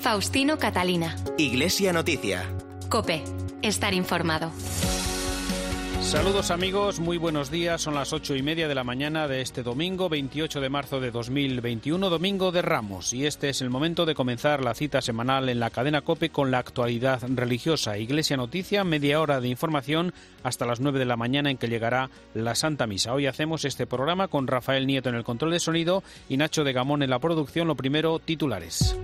Faustino 0.00 0.58
Catalina. 0.58 1.14
Iglesia 1.36 1.92
Noticia. 1.92 2.50
Cope. 2.88 3.22
Estar 3.60 3.92
informado. 3.92 4.50
Saludos 6.00 6.50
amigos, 6.50 7.00
muy 7.00 7.18
buenos 7.18 7.50
días. 7.50 7.82
Son 7.82 7.94
las 7.94 8.14
ocho 8.14 8.34
y 8.34 8.42
media 8.42 8.66
de 8.66 8.74
la 8.74 8.82
mañana 8.82 9.28
de 9.28 9.42
este 9.42 9.62
domingo, 9.62 10.08
28 10.08 10.62
de 10.62 10.70
marzo 10.70 11.00
de 11.00 11.10
2021, 11.10 12.08
domingo 12.08 12.50
de 12.50 12.62
Ramos. 12.62 13.12
Y 13.12 13.26
este 13.26 13.50
es 13.50 13.60
el 13.60 13.68
momento 13.68 14.06
de 14.06 14.14
comenzar 14.14 14.64
la 14.64 14.74
cita 14.74 15.02
semanal 15.02 15.50
en 15.50 15.60
la 15.60 15.68
cadena 15.68 16.00
Cope 16.00 16.30
con 16.30 16.50
la 16.50 16.58
actualidad 16.58 17.20
religiosa. 17.28 17.98
Iglesia 17.98 18.38
Noticia, 18.38 18.82
media 18.84 19.20
hora 19.20 19.42
de 19.42 19.48
información 19.48 20.14
hasta 20.42 20.64
las 20.64 20.80
nueve 20.80 20.98
de 20.98 21.04
la 21.04 21.18
mañana 21.18 21.50
en 21.50 21.58
que 21.58 21.68
llegará 21.68 22.08
la 22.32 22.54
Santa 22.54 22.86
Misa. 22.86 23.12
Hoy 23.12 23.26
hacemos 23.26 23.66
este 23.66 23.86
programa 23.86 24.28
con 24.28 24.46
Rafael 24.46 24.86
Nieto 24.86 25.10
en 25.10 25.14
el 25.14 25.24
control 25.24 25.50
de 25.50 25.60
sonido 25.60 26.02
y 26.30 26.38
Nacho 26.38 26.64
de 26.64 26.72
Gamón 26.72 27.02
en 27.02 27.10
la 27.10 27.18
producción. 27.18 27.68
Lo 27.68 27.76
primero, 27.76 28.18
titulares. 28.18 28.96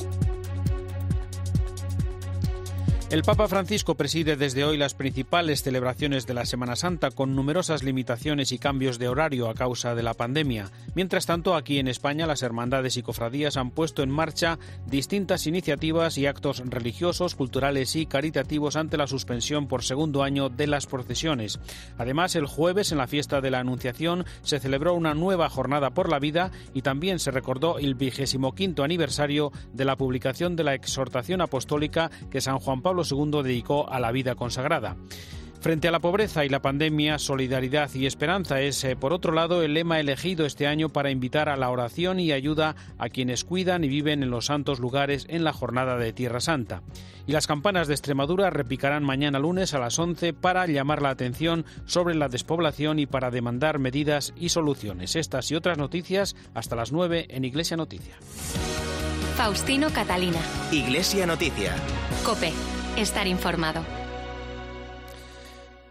El 3.09 3.23
Papa 3.23 3.47
Francisco 3.47 3.95
preside 3.95 4.35
desde 4.35 4.65
hoy 4.65 4.77
las 4.77 4.95
principales 4.95 5.63
celebraciones 5.63 6.27
de 6.27 6.35
la 6.35 6.45
Semana 6.45 6.75
Santa 6.75 7.13
con 7.13 7.37
numerosas 7.37 7.85
limitaciones 7.85 8.51
y 8.51 8.59
cambios 8.59 8.99
de 8.99 9.07
horario 9.07 9.49
a 9.49 9.55
causa 9.55 9.95
de 9.95 10.03
la 10.03 10.13
pandemia. 10.13 10.73
Mientras 10.97 11.25
tanto, 11.25 11.55
aquí 11.55 11.79
en 11.79 11.87
España 11.87 12.27
las 12.27 12.43
hermandades 12.43 12.97
y 12.97 13.03
cofradías 13.03 13.57
han 13.57 13.71
puesto 13.71 14.03
en 14.03 14.11
marcha 14.11 14.59
distintas 14.87 15.47
iniciativas 15.47 16.19
y 16.19 16.27
actos 16.27 16.65
religiosos, 16.67 17.37
culturales 17.37 17.95
y 17.95 18.07
caritativos 18.07 18.75
ante 18.75 18.97
la 18.97 19.07
suspensión 19.07 19.69
por 19.69 19.85
segundo 19.85 20.25
año 20.25 20.49
de 20.49 20.67
las 20.67 20.87
procesiones. 20.87 21.61
Además, 21.99 22.35
el 22.35 22.47
jueves 22.47 22.91
en 22.91 22.99
la 22.99 23.07
fiesta 23.07 23.41
de 23.41 23.53
la 23.53 23.61
Anunciación 23.61 24.25
se 24.43 24.59
celebró 24.59 24.95
una 24.95 25.15
nueva 25.15 25.49
jornada 25.49 25.91
por 25.91 26.11
la 26.11 26.19
vida 26.19 26.51
y 26.75 26.83
también 26.83 27.21
se 27.21 27.31
recordó 27.31 27.79
el 27.79 27.95
vigésimo 27.95 28.53
quinto 28.53 28.83
aniversario 28.83 29.53
de 29.73 29.85
la 29.85 29.95
publicación 29.95 30.57
de 30.57 30.65
la 30.65 30.75
exhortación 30.75 31.41
apostólica 31.41 32.11
que 32.33 32.41
San 32.41 32.59
Juan 32.59 32.83
Pablo 32.83 32.96
II 33.03 33.43
dedicó 33.43 33.91
a 33.91 34.01
la 34.01 34.13
vida 34.13 34.35
consagrada. 34.35 34.97
Frente 35.67 35.89
a 35.89 35.91
la 35.91 35.99
pobreza 35.99 36.45
y 36.45 36.49
la 36.49 36.63
pandemia, 36.63 37.19
solidaridad 37.19 37.93
y 37.93 38.07
esperanza 38.07 38.61
es, 38.61 38.85
eh, 38.85 38.95
por 38.95 39.13
otro 39.13 39.33
lado, 39.33 39.63
el 39.63 39.75
lema 39.75 39.99
elegido 39.99 40.47
este 40.47 40.69
año 40.69 40.91
para 40.91 41.11
invitar 41.11 41.49
a 41.49 41.57
la 41.57 41.71
oración 41.71 42.21
y 42.21 42.31
ayuda 42.31 42.77
a 42.99 43.09
quienes 43.09 43.43
cuidan 43.43 43.83
y 43.83 43.89
viven 43.89 44.23
en 44.23 44.31
los 44.31 44.47
santos 44.47 44.79
lugares 44.79 45.27
en 45.29 45.43
la 45.43 45.53
jornada 45.53 45.97
de 45.97 46.13
Tierra 46.13 46.39
Santa. 46.39 46.83
Y 47.27 47.33
las 47.33 47.49
campanas 47.49 47.89
de 47.89 47.95
Extremadura 47.95 48.51
repicarán 48.51 49.03
mañana 49.03 49.41
lunes 49.41 49.75
a 49.75 49.81
las 49.81 49.99
11 49.99 50.35
para 50.35 50.69
llamar 50.69 51.03
la 51.03 51.11
atención 51.11 51.65
sobre 51.85 52.15
la 52.15 52.29
despoblación 52.29 53.01
y 53.01 53.07
para 53.07 53.33
demandar 53.33 53.81
medidas 53.81 54.35
y 54.37 54.51
soluciones. 54.51 55.17
Estas 55.17 55.51
y 55.51 55.57
otras 55.57 55.79
noticias 55.79 56.37
hasta 56.55 56.77
las 56.77 56.93
9 56.93 57.27
en 57.31 57.45
Iglesia 57.45 57.77
Noticia. 57.77 58.15
Faustino 59.37 59.91
Catalina. 59.91 60.39
Iglesia 60.71 61.27
Noticia. 61.27 61.75
Cope. 62.25 62.53
Estar 62.97 63.27
informado. 63.27 64.06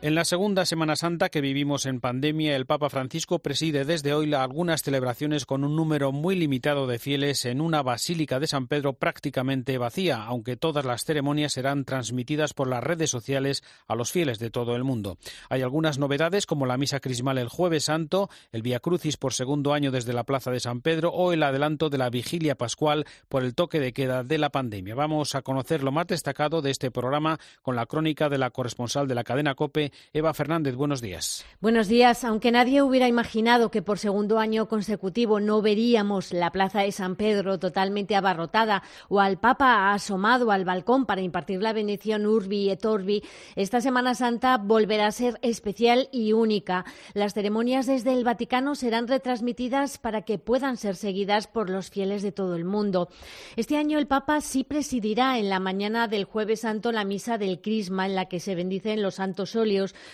En 0.01 0.13
la 0.13 0.25
segunda 0.25 0.65
Semana 0.65 0.95
Santa 0.95 1.29
que 1.29 1.41
vivimos 1.41 1.87
en 1.87 1.99
pandemia, 1.99 2.55
el 2.55 2.67
Papa 2.67 2.89
Francisco 2.89 3.39
preside 3.39 3.85
desde 3.85 4.13
hoy 4.13 4.31
algunas 4.35 4.83
celebraciones 4.83 5.47
con 5.47 5.63
un 5.63 5.75
número 5.75 6.11
muy 6.11 6.35
limitado 6.35 6.85
de 6.85 6.99
fieles 6.99 7.45
en 7.45 7.59
una 7.59 7.81
basílica 7.81 8.39
de 8.39 8.45
San 8.45 8.67
Pedro 8.67 8.93
prácticamente 8.93 9.79
vacía, 9.79 10.23
aunque 10.23 10.57
todas 10.57 10.85
las 10.85 11.05
ceremonias 11.05 11.53
serán 11.53 11.85
transmitidas 11.85 12.53
por 12.53 12.67
las 12.67 12.83
redes 12.83 13.09
sociales 13.09 13.63
a 13.87 13.95
los 13.95 14.11
fieles 14.11 14.37
de 14.37 14.51
todo 14.51 14.75
el 14.75 14.83
mundo. 14.83 15.17
Hay 15.49 15.63
algunas 15.63 15.97
novedades 15.97 16.45
como 16.45 16.67
la 16.67 16.77
misa 16.77 16.99
crismal 16.99 17.39
el 17.39 17.49
Jueves 17.49 17.85
Santo, 17.85 18.29
el 18.51 18.61
Via 18.61 18.81
Crucis 18.81 19.17
por 19.17 19.33
segundo 19.33 19.73
año 19.73 19.91
desde 19.91 20.13
la 20.13 20.25
Plaza 20.25 20.51
de 20.51 20.59
San 20.59 20.81
Pedro 20.81 21.09
o 21.13 21.31
el 21.31 21.41
adelanto 21.41 21.89
de 21.89 21.97
la 21.97 22.11
Vigilia 22.11 22.55
Pascual 22.55 23.05
por 23.27 23.43
el 23.43 23.55
toque 23.55 23.79
de 23.79 23.93
queda 23.93 24.23
de 24.23 24.37
la 24.37 24.51
pandemia. 24.51 24.93
Vamos 24.93 25.33
a 25.33 25.41
conocer 25.41 25.81
lo 25.81 25.91
más 25.91 26.05
destacado 26.05 26.61
de 26.61 26.69
este 26.69 26.91
programa 26.91 27.39
con 27.63 27.75
la 27.75 27.87
crónica 27.87 28.29
de 28.29 28.37
la 28.37 28.51
corresponsal 28.51 29.07
de 29.07 29.15
la 29.15 29.23
cadena 29.23 29.55
COPE 29.55 29.94
Eva 30.13 30.33
Fernández, 30.33 30.75
buenos 30.75 31.01
días. 31.01 31.45
Buenos 31.61 31.87
días. 31.87 32.23
Aunque 32.23 32.51
nadie 32.51 32.81
hubiera 32.81 33.07
imaginado 33.07 33.71
que 33.71 33.81
por 33.81 33.99
segundo 33.99 34.39
año 34.39 34.67
consecutivo 34.67 35.39
no 35.39 35.61
veríamos 35.61 36.33
la 36.33 36.51
Plaza 36.51 36.81
de 36.81 36.91
San 36.91 37.15
Pedro 37.15 37.59
totalmente 37.59 38.15
abarrotada 38.15 38.83
o 39.09 39.19
al 39.19 39.39
Papa 39.39 39.93
asomado 39.93 40.51
al 40.51 40.65
balcón 40.65 41.05
para 41.05 41.21
impartir 41.21 41.61
la 41.61 41.73
bendición 41.73 42.25
Urbi 42.25 42.69
et 42.69 42.85
Orbi, 42.85 43.23
esta 43.55 43.81
Semana 43.81 44.15
Santa 44.15 44.57
volverá 44.57 45.07
a 45.07 45.11
ser 45.11 45.39
especial 45.41 46.09
y 46.11 46.33
única. 46.33 46.85
Las 47.13 47.33
ceremonias 47.33 47.85
desde 47.85 48.13
el 48.13 48.23
Vaticano 48.23 48.75
serán 48.75 49.07
retransmitidas 49.07 49.97
para 49.97 50.23
que 50.23 50.37
puedan 50.37 50.77
ser 50.77 50.95
seguidas 50.95 51.47
por 51.47 51.69
los 51.69 51.89
fieles 51.89 52.21
de 52.21 52.31
todo 52.31 52.55
el 52.55 52.65
mundo. 52.65 53.09
Este 53.55 53.77
año 53.77 53.97
el 53.97 54.07
Papa 54.07 54.41
sí 54.41 54.63
presidirá 54.63 55.37
en 55.39 55.49
la 55.49 55.59
mañana 55.59 56.07
del 56.07 56.25
Jueves 56.25 56.61
Santo 56.61 56.91
la 56.91 57.05
misa 57.05 57.37
del 57.37 57.61
Crisma 57.61 58.05
en 58.05 58.15
la 58.15 58.25
que 58.25 58.39
se 58.39 58.55
bendicen 58.55 59.01
los 59.01 59.15
santos 59.15 59.55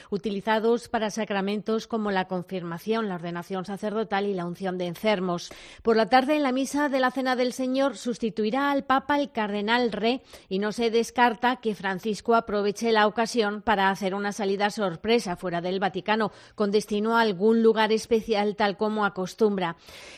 utilizados 0.10 0.88
para 0.88 1.10
sacramentos 1.10 1.88
como 1.88 2.12
la 2.12 2.28
confirmación, 2.28 3.08
la 3.08 3.16
ordenación 3.16 3.66
sacerdotal 3.66 4.26
y 4.26 4.34
la 4.34 4.46
unción 4.46 4.78
de 4.78 4.88
enfermos. 4.88 5.52
Por 5.84 5.96
la 5.96 6.08
tarde, 6.08 6.36
en 6.36 6.44
la 6.44 6.52
misa 6.52 6.90
de 6.90 7.00
la 7.00 7.12
Cena 7.12 7.36
del 7.36 7.54
Señor, 7.54 7.98
sustituirá 7.98 8.72
al 8.72 8.84
Papa 8.84 9.20
el 9.20 9.32
cardenal 9.32 9.92
Re 9.92 10.22
y 10.50 10.60
no 10.60 10.72
se 10.72 10.90
descarta 10.90 11.58
que 11.58 11.76
Francisco 11.76 12.36
aproveche 12.36 12.92
la 12.92 13.08
ocasión 13.08 13.62
para 13.62 13.90
hacer 13.90 14.16
una 14.16 14.32
salida 14.32 14.70
sorpresa 14.70 15.36
fuera 15.36 15.62
del 15.62 15.80
Vaticano, 15.80 16.32
con 16.56 16.72
destino 16.72 17.18
a 17.18 17.22
algún 17.22 17.64
lugar 17.64 17.92
especial, 17.92 18.56
tal 18.56 18.78
como 18.78 19.06
acostumbra. 19.06 19.76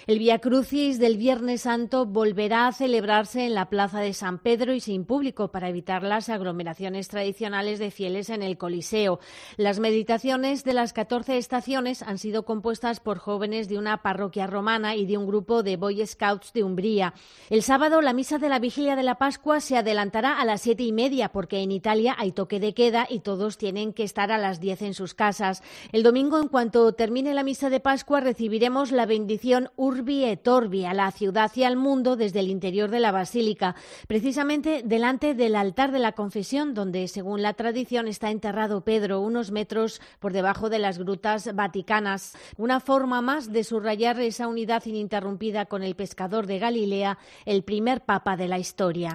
El 0.07 0.19
Via 0.19 0.39
Crucis 0.39 0.99
del 0.99 1.17
Viernes 1.17 1.61
Santo 1.61 2.05
volverá 2.05 2.67
a 2.67 2.73
celebrarse 2.73 3.45
en 3.45 3.53
la 3.53 3.69
Plaza 3.69 3.99
de 3.99 4.13
San 4.13 4.39
Pedro 4.39 4.73
y 4.73 4.79
sin 4.79 5.05
público 5.05 5.51
para 5.51 5.69
evitar 5.69 6.03
las 6.03 6.29
aglomeraciones 6.29 7.07
tradicionales 7.07 7.79
de 7.79 7.91
fieles 7.91 8.29
en 8.29 8.41
el 8.41 8.57
Coliseo. 8.57 9.19
Las 9.57 9.79
meditaciones 9.79 10.63
de 10.63 10.73
las 10.73 10.93
14 10.93 11.37
estaciones 11.37 12.01
han 12.01 12.17
sido 12.17 12.43
compuestas 12.43 12.99
por 12.99 13.17
jóvenes 13.17 13.69
de 13.69 13.77
una 13.77 14.01
parroquia 14.01 14.47
romana 14.47 14.95
y 14.95 15.05
de 15.05 15.17
un 15.17 15.27
grupo 15.27 15.63
de 15.63 15.77
Boy 15.77 16.05
Scouts 16.05 16.53
de 16.53 16.63
Umbría. 16.63 17.13
El 17.49 17.63
sábado 17.63 18.01
la 18.01 18.13
misa 18.13 18.37
de 18.37 18.49
la 18.49 18.59
vigilia 18.59 18.95
de 18.95 19.03
la 19.03 19.15
Pascua 19.15 19.59
se 19.59 19.77
adelantará 19.77 20.39
a 20.39 20.45
las 20.45 20.61
siete 20.61 20.83
y 20.83 20.91
media 20.91 21.29
porque 21.29 21.61
en 21.61 21.71
Italia 21.71 22.15
hay 22.17 22.31
toque 22.31 22.59
de 22.59 22.73
queda 22.73 23.07
y 23.09 23.19
todos 23.19 23.57
tienen 23.57 23.93
que 23.93 24.03
estar 24.03 24.31
a 24.31 24.37
las 24.37 24.59
diez 24.59 24.81
en 24.81 24.93
sus 24.93 25.13
casas. 25.13 25.63
El 25.91 26.03
domingo, 26.03 26.39
en 26.39 26.47
cuanto 26.47 26.93
termine 26.93 27.33
la 27.33 27.43
misa 27.43 27.69
de 27.69 27.79
Pascua, 27.79 28.19
recibiremos 28.21 28.91
la 28.91 29.05
bendición 29.05 29.69
Urbi 29.75 30.25
et 30.25 30.47
Orbi 30.47 30.85
a 30.85 30.93
la 30.93 31.11
ciudad 31.11 31.51
y 31.55 31.63
al 31.63 31.75
mundo 31.75 32.15
desde 32.15 32.39
el 32.39 32.49
interior 32.49 32.89
de 32.89 32.99
la 32.99 33.11
basílica, 33.11 33.75
precisamente 34.07 34.81
delante 34.83 35.33
del 35.33 35.55
altar 35.55 35.91
de 35.91 35.99
la 35.99 36.13
confesión, 36.13 36.73
donde, 36.73 37.07
según 37.07 37.41
la 37.41 37.53
tradición, 37.53 38.07
está 38.07 38.31
enterrado 38.31 38.81
Pedro, 38.81 39.21
unos 39.23 39.51
metros 39.51 40.01
por 40.19 40.33
debajo 40.33 40.69
de 40.69 40.79
las 40.79 40.99
grutas 40.99 41.55
vaticanas. 41.55 42.37
Una 42.57 42.79
forma 42.79 43.21
más 43.21 43.51
de 43.51 43.63
subrayar 43.63 44.19
esa 44.19 44.47
unidad 44.47 44.85
ininterrumpida 44.85 45.65
con 45.65 45.83
el 45.83 45.95
pescador 45.95 46.47
de 46.47 46.59
Galilea, 46.59 47.17
el 47.45 47.63
primer 47.63 48.01
papa 48.01 48.37
de 48.37 48.47
la 48.47 48.59
historia. 48.59 49.13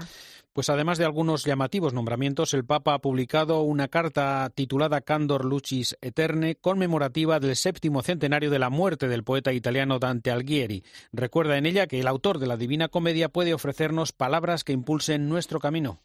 Pues 0.59 0.71
además 0.71 0.99
de 0.99 1.05
algunos 1.05 1.45
llamativos 1.45 1.95
nombramientos, 1.95 2.53
el 2.53 2.65
Papa 2.65 2.95
ha 2.95 2.99
publicado 2.99 3.63
una 3.63 3.87
carta 3.87 4.51
titulada 4.53 5.03
Candor 5.03 5.45
Lucis 5.45 5.97
Eterne, 6.01 6.57
conmemorativa 6.57 7.39
del 7.39 7.55
séptimo 7.55 8.03
centenario 8.03 8.51
de 8.51 8.59
la 8.59 8.69
muerte 8.69 9.07
del 9.07 9.23
poeta 9.23 9.53
italiano 9.53 10.01
Dante 10.01 10.33
Alighieri. 10.33 10.83
Recuerda 11.13 11.59
en 11.59 11.67
ella 11.67 11.87
que 11.87 12.01
el 12.01 12.09
autor 12.09 12.41
de 12.41 12.49
la 12.49 12.57
Divina 12.57 12.89
Comedia 12.89 13.29
puede 13.29 13.55
ofrecernos 13.55 14.11
palabras 14.11 14.65
que 14.65 14.73
impulsen 14.73 15.29
nuestro 15.29 15.61
camino. 15.61 16.01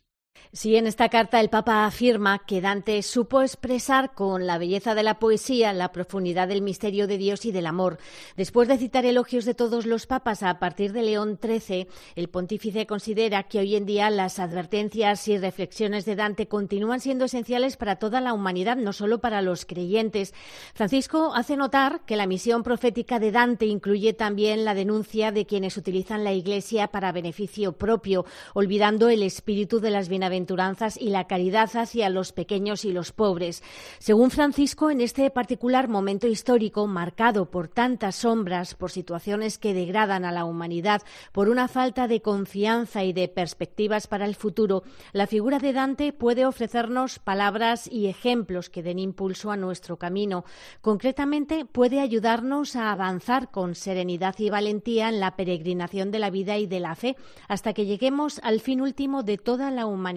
Sí, 0.55 0.75
en 0.75 0.85
esta 0.85 1.09
carta 1.09 1.39
el 1.39 1.49
Papa 1.49 1.83
afirma 1.87 2.45
que 2.45 2.61
Dante 2.61 3.01
supo 3.01 3.41
expresar 3.41 4.13
con 4.13 4.45
la 4.45 4.59
belleza 4.59 4.93
de 4.93 5.01
la 5.01 5.17
poesía 5.17 5.73
la 5.73 5.91
profundidad 5.91 6.47
del 6.47 6.61
misterio 6.61 7.07
de 7.07 7.17
Dios 7.17 7.45
y 7.45 7.51
del 7.51 7.65
amor. 7.65 7.97
Después 8.37 8.67
de 8.67 8.77
citar 8.77 9.03
elogios 9.03 9.45
de 9.45 9.55
todos 9.55 9.87
los 9.87 10.05
papas 10.05 10.43
a 10.43 10.59
partir 10.59 10.93
de 10.93 11.01
León 11.01 11.39
XIII, 11.41 11.87
el 12.15 12.29
pontífice 12.29 12.85
considera 12.85 13.41
que 13.41 13.57
hoy 13.57 13.75
en 13.75 13.87
día 13.87 14.11
las 14.11 14.37
advertencias 14.37 15.27
y 15.27 15.39
reflexiones 15.39 16.05
de 16.05 16.15
Dante 16.15 16.47
continúan 16.47 16.99
siendo 16.99 17.25
esenciales 17.25 17.75
para 17.75 17.95
toda 17.95 18.21
la 18.21 18.33
humanidad, 18.33 18.77
no 18.77 18.93
solo 18.93 19.21
para 19.21 19.41
los 19.41 19.65
creyentes. 19.65 20.35
Francisco 20.75 21.33
hace 21.33 21.57
notar 21.57 22.01
que 22.05 22.15
la 22.15 22.27
misión 22.27 22.61
profética 22.61 23.17
de 23.17 23.31
Dante 23.31 23.65
incluye 23.65 24.13
también 24.13 24.65
la 24.65 24.75
denuncia 24.75 25.31
de 25.31 25.47
quienes 25.47 25.77
utilizan 25.77 26.23
la 26.23 26.33
Iglesia 26.33 26.89
para 26.89 27.11
beneficio 27.11 27.73
propio, 27.73 28.23
olvidando 28.53 29.09
el 29.09 29.23
espíritu 29.23 29.79
de 29.79 29.89
las 29.89 30.09
bienaventuranzas 30.23 30.95
y 30.97 31.09
la 31.09 31.25
caridad 31.25 31.69
hacia 31.75 32.09
los 32.09 32.31
pequeños 32.31 32.85
y 32.85 32.93
los 32.93 33.11
pobres. 33.11 33.61
Según 33.99 34.31
Francisco, 34.31 34.89
en 34.89 35.01
este 35.01 35.29
particular 35.29 35.89
momento 35.89 36.27
histórico, 36.27 36.87
marcado 36.87 37.51
por 37.51 37.67
tantas 37.67 38.15
sombras, 38.15 38.73
por 38.73 38.91
situaciones 38.91 39.57
que 39.57 39.73
degradan 39.73 40.23
a 40.23 40.31
la 40.31 40.45
humanidad, 40.45 41.01
por 41.33 41.49
una 41.49 41.67
falta 41.67 42.07
de 42.07 42.21
confianza 42.21 43.03
y 43.03 43.11
de 43.11 43.27
perspectivas 43.27 44.07
para 44.07 44.25
el 44.25 44.35
futuro, 44.35 44.83
la 45.11 45.27
figura 45.27 45.59
de 45.59 45.73
Dante 45.73 46.13
puede 46.13 46.45
ofrecernos 46.45 47.19
palabras 47.19 47.91
y 47.91 48.07
ejemplos 48.07 48.69
que 48.69 48.83
den 48.83 48.99
impulso 48.99 49.51
a 49.51 49.57
nuestro 49.57 49.97
camino. 49.97 50.45
Concretamente, 50.81 51.65
puede 51.65 51.99
ayudarnos 51.99 52.77
a 52.77 52.91
avanzar 52.91 53.51
con 53.51 53.75
serenidad 53.75 54.35
y 54.37 54.49
valentía 54.49 55.09
en 55.09 55.19
la 55.19 55.35
peregrinación 55.35 56.11
de 56.11 56.19
la 56.19 56.29
vida 56.29 56.57
y 56.57 56.67
de 56.67 56.79
la 56.79 56.95
fe, 56.95 57.17
hasta 57.49 57.73
que 57.73 57.85
lleguemos 57.85 58.39
al 58.43 58.61
fin 58.61 58.79
último 58.79 59.23
de 59.23 59.37
toda 59.37 59.69
la 59.69 59.85
humanidad, 59.85 60.12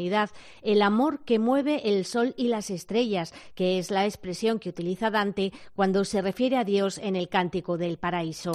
el 0.62 0.82
amor 0.82 1.20
que 1.24 1.38
mueve 1.38 1.88
el 1.90 2.04
sol 2.04 2.34
y 2.36 2.48
las 2.48 2.70
estrellas, 2.70 3.32
que 3.54 3.78
es 3.78 3.90
la 3.90 4.04
expresión 4.04 4.58
que 4.58 4.68
utiliza 4.68 5.10
Dante 5.10 5.52
cuando 5.74 6.04
se 6.04 6.22
refiere 6.22 6.56
a 6.56 6.64
Dios 6.64 6.98
en 6.98 7.16
el 7.16 7.28
Cántico 7.28 7.76
del 7.78 7.98
Paraíso. 7.98 8.52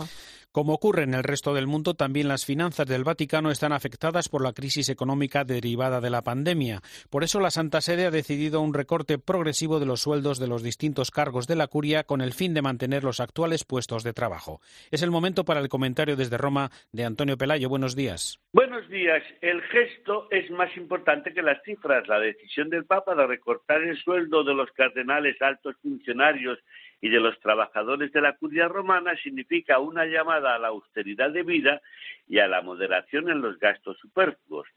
Como 0.51 0.73
ocurre 0.73 1.03
en 1.03 1.13
el 1.13 1.23
resto 1.23 1.53
del 1.53 1.65
mundo, 1.65 1.93
también 1.93 2.27
las 2.27 2.45
finanzas 2.45 2.85
del 2.85 3.05
Vaticano 3.05 3.51
están 3.51 3.71
afectadas 3.71 4.27
por 4.27 4.43
la 4.43 4.51
crisis 4.51 4.89
económica 4.89 5.45
derivada 5.45 6.01
de 6.01 6.09
la 6.09 6.23
pandemia. 6.23 6.81
Por 7.09 7.23
eso 7.23 7.39
la 7.39 7.51
Santa 7.51 7.79
Sede 7.79 8.05
ha 8.05 8.11
decidido 8.11 8.59
un 8.59 8.73
recorte 8.73 9.17
progresivo 9.17 9.79
de 9.79 9.85
los 9.85 10.01
sueldos 10.01 10.39
de 10.39 10.47
los 10.47 10.61
distintos 10.61 11.09
cargos 11.09 11.47
de 11.47 11.55
la 11.55 11.67
curia 11.67 12.03
con 12.03 12.19
el 12.19 12.33
fin 12.33 12.53
de 12.53 12.61
mantener 12.61 13.05
los 13.05 13.21
actuales 13.21 13.63
puestos 13.63 14.03
de 14.03 14.11
trabajo. 14.11 14.59
Es 14.91 15.03
el 15.03 15.09
momento 15.09 15.45
para 15.45 15.61
el 15.61 15.69
comentario 15.69 16.17
desde 16.17 16.37
Roma 16.37 16.69
de 16.91 17.05
Antonio 17.05 17.37
Pelayo. 17.37 17.69
Buenos 17.69 17.95
días. 17.95 18.37
Buenos 18.51 18.89
días. 18.89 19.23
El 19.39 19.61
gesto 19.61 20.27
es 20.31 20.51
más 20.51 20.75
importante 20.75 21.33
que 21.33 21.43
las 21.43 21.63
cifras. 21.63 22.09
La 22.09 22.19
decisión 22.19 22.69
del 22.69 22.83
Papa 22.83 23.15
de 23.15 23.25
recortar 23.25 23.81
el 23.83 23.97
sueldo 24.03 24.43
de 24.43 24.53
los 24.53 24.69
cardenales 24.73 25.41
altos 25.41 25.77
funcionarios 25.81 26.59
y 27.01 27.09
de 27.09 27.19
los 27.19 27.39
trabajadores 27.39 28.11
de 28.13 28.21
la 28.21 28.37
curia 28.37 28.67
romana 28.67 29.17
significa 29.17 29.79
una 29.79 30.05
llamada 30.05 30.55
a 30.55 30.59
la 30.59 30.67
austeridad 30.67 31.31
de 31.31 31.43
vida 31.43 31.81
y 32.27 32.39
a 32.39 32.47
la 32.47 32.61
moderación 32.61 33.29
en 33.29 33.41
los 33.41 33.57
gastos 33.59 33.97
superfluos. 33.97 34.67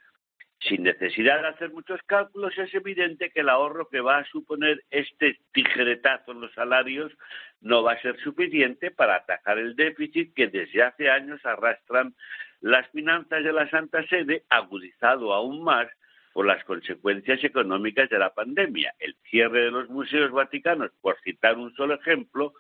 Sin 0.60 0.82
necesidad 0.82 1.42
de 1.42 1.48
hacer 1.48 1.72
muchos 1.72 2.00
cálculos, 2.06 2.56
es 2.56 2.72
evidente 2.72 3.30
que 3.30 3.40
el 3.40 3.50
ahorro 3.50 3.88
que 3.90 4.00
va 4.00 4.18
a 4.18 4.24
suponer 4.24 4.82
este 4.90 5.38
tijeretazo 5.52 6.32
en 6.32 6.40
los 6.40 6.54
salarios 6.54 7.12
no 7.60 7.82
va 7.82 7.92
a 7.92 8.00
ser 8.00 8.18
suficiente 8.20 8.90
para 8.90 9.16
atajar 9.16 9.58
el 9.58 9.76
déficit 9.76 10.32
que 10.34 10.48
desde 10.48 10.82
hace 10.82 11.10
años 11.10 11.44
arrastran 11.44 12.14
las 12.62 12.88
finanzas 12.92 13.44
de 13.44 13.52
la 13.52 13.68
Santa 13.68 14.06
Sede, 14.06 14.44
agudizado 14.48 15.34
aún 15.34 15.62
más 15.62 15.86
por 16.34 16.46
las 16.46 16.62
consecuencias 16.64 17.42
económicas 17.44 18.10
de 18.10 18.18
la 18.18 18.34
pandemia. 18.34 18.92
El 18.98 19.16
cierre 19.30 19.66
de 19.66 19.70
los 19.70 19.88
museos 19.88 20.32
vaticanos, 20.32 20.90
por 21.00 21.16
citar 21.20 21.56
un 21.56 21.72
solo 21.76 21.94
ejemplo, 21.94 22.54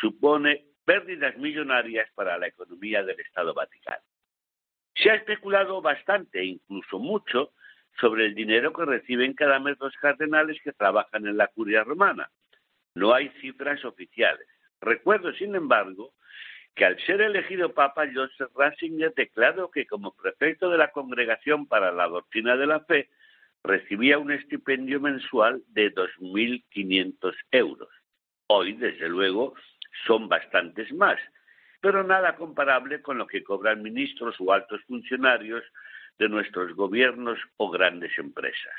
supone 0.00 0.66
pérdidas 0.84 1.38
millonarias 1.38 2.10
para 2.16 2.36
la 2.38 2.48
economía 2.48 3.04
del 3.04 3.20
Estado 3.20 3.54
Vaticano. 3.54 4.02
Se 4.96 5.10
ha 5.10 5.14
especulado 5.14 5.80
bastante, 5.80 6.44
incluso 6.44 6.98
mucho, 6.98 7.52
sobre 8.00 8.26
el 8.26 8.34
dinero 8.34 8.72
que 8.72 8.84
reciben 8.84 9.34
cada 9.34 9.60
mes 9.60 9.76
los 9.78 9.94
cardenales 9.98 10.60
que 10.64 10.72
trabajan 10.72 11.24
en 11.24 11.36
la 11.36 11.46
curia 11.46 11.84
romana. 11.84 12.28
No 12.96 13.14
hay 13.14 13.28
cifras 13.40 13.84
oficiales. 13.84 14.48
Recuerdo, 14.80 15.32
sin 15.34 15.54
embargo, 15.54 16.14
que 16.74 16.84
al 16.84 16.98
ser 17.06 17.20
elegido 17.20 17.74
Papa, 17.74 18.08
Joseph 18.12 18.50
Ratzinger 18.56 19.14
declaró 19.14 19.70
que 19.70 19.86
como 19.86 20.16
prefecto 20.16 20.68
de 20.68 20.78
la 20.78 20.90
Congregación 20.90 21.68
para 21.68 21.92
la 21.92 22.08
Doctrina 22.08 22.56
de 22.56 22.66
la 22.66 22.80
Fe, 22.80 23.08
recibía 23.64 24.18
un 24.18 24.32
estipendio 24.32 25.00
mensual 25.00 25.62
de 25.68 25.94
2.500 25.94 27.34
euros. 27.50 27.88
Hoy, 28.46 28.72
desde 28.74 29.08
luego, 29.08 29.54
son 30.06 30.28
bastantes 30.28 30.92
más, 30.92 31.18
pero 31.80 32.02
nada 32.04 32.36
comparable 32.36 33.02
con 33.02 33.18
lo 33.18 33.26
que 33.26 33.44
cobran 33.44 33.82
ministros 33.82 34.36
o 34.38 34.52
altos 34.52 34.82
funcionarios 34.84 35.64
de 36.18 36.28
nuestros 36.28 36.74
gobiernos 36.74 37.38
o 37.56 37.70
grandes 37.70 38.16
empresas. 38.18 38.74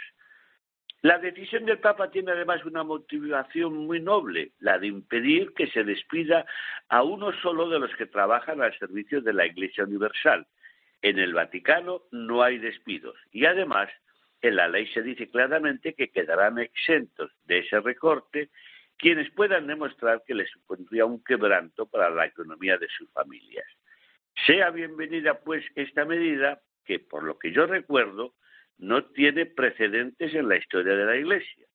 La 1.01 1.17
decisión 1.17 1.65
del 1.65 1.79
Papa 1.79 2.11
tiene 2.11 2.31
además 2.31 2.63
una 2.63 2.83
motivación 2.83 3.75
muy 3.87 3.99
noble, 3.99 4.51
la 4.59 4.77
de 4.77 4.85
impedir 4.85 5.51
que 5.53 5.65
se 5.65 5.83
despida 5.83 6.45
a 6.89 7.01
uno 7.01 7.31
solo 7.41 7.67
de 7.69 7.79
los 7.79 7.95
que 7.95 8.05
trabajan 8.05 8.61
al 8.61 8.77
servicio 8.77 9.19
de 9.19 9.33
la 9.33 9.47
Iglesia 9.47 9.83
Universal. 9.83 10.45
En 11.01 11.17
el 11.17 11.33
Vaticano 11.33 12.03
no 12.11 12.43
hay 12.43 12.59
despidos 12.59 13.15
y 13.31 13.45
además 13.45 13.89
en 14.41 14.55
la 14.55 14.67
ley 14.67 14.87
se 14.87 15.01
dice 15.01 15.29
claramente 15.29 15.93
que 15.93 16.09
quedarán 16.09 16.59
exentos 16.59 17.31
de 17.45 17.59
ese 17.59 17.79
recorte 17.79 18.49
quienes 18.97 19.31
puedan 19.31 19.67
demostrar 19.67 20.23
que 20.25 20.35
les 20.35 20.49
supondría 20.51 21.05
un 21.05 21.23
quebranto 21.23 21.87
para 21.87 22.09
la 22.09 22.27
economía 22.27 22.77
de 22.77 22.87
sus 22.89 23.09
familias. 23.11 23.65
Sea 24.45 24.69
bienvenida, 24.69 25.39
pues, 25.39 25.65
esta 25.75 26.05
medida 26.05 26.61
que, 26.85 26.99
por 26.99 27.23
lo 27.23 27.39
que 27.39 27.51
yo 27.51 27.65
recuerdo, 27.65 28.35
no 28.77 29.05
tiene 29.05 29.47
precedentes 29.47 30.33
en 30.35 30.47
la 30.47 30.57
historia 30.57 30.95
de 30.95 31.05
la 31.05 31.17
Iglesia. 31.17 31.65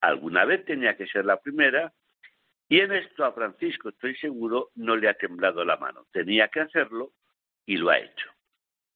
Alguna 0.00 0.44
vez 0.44 0.64
tenía 0.64 0.96
que 0.96 1.06
ser 1.06 1.24
la 1.24 1.40
primera 1.40 1.92
y 2.68 2.80
en 2.80 2.92
esto 2.92 3.24
a 3.24 3.32
Francisco, 3.32 3.90
estoy 3.90 4.16
seguro, 4.16 4.70
no 4.74 4.96
le 4.96 5.08
ha 5.08 5.14
temblado 5.14 5.64
la 5.64 5.76
mano. 5.76 6.06
Tenía 6.12 6.48
que 6.48 6.60
hacerlo 6.60 7.12
y 7.66 7.76
lo 7.76 7.90
ha 7.90 7.98
hecho. 7.98 8.33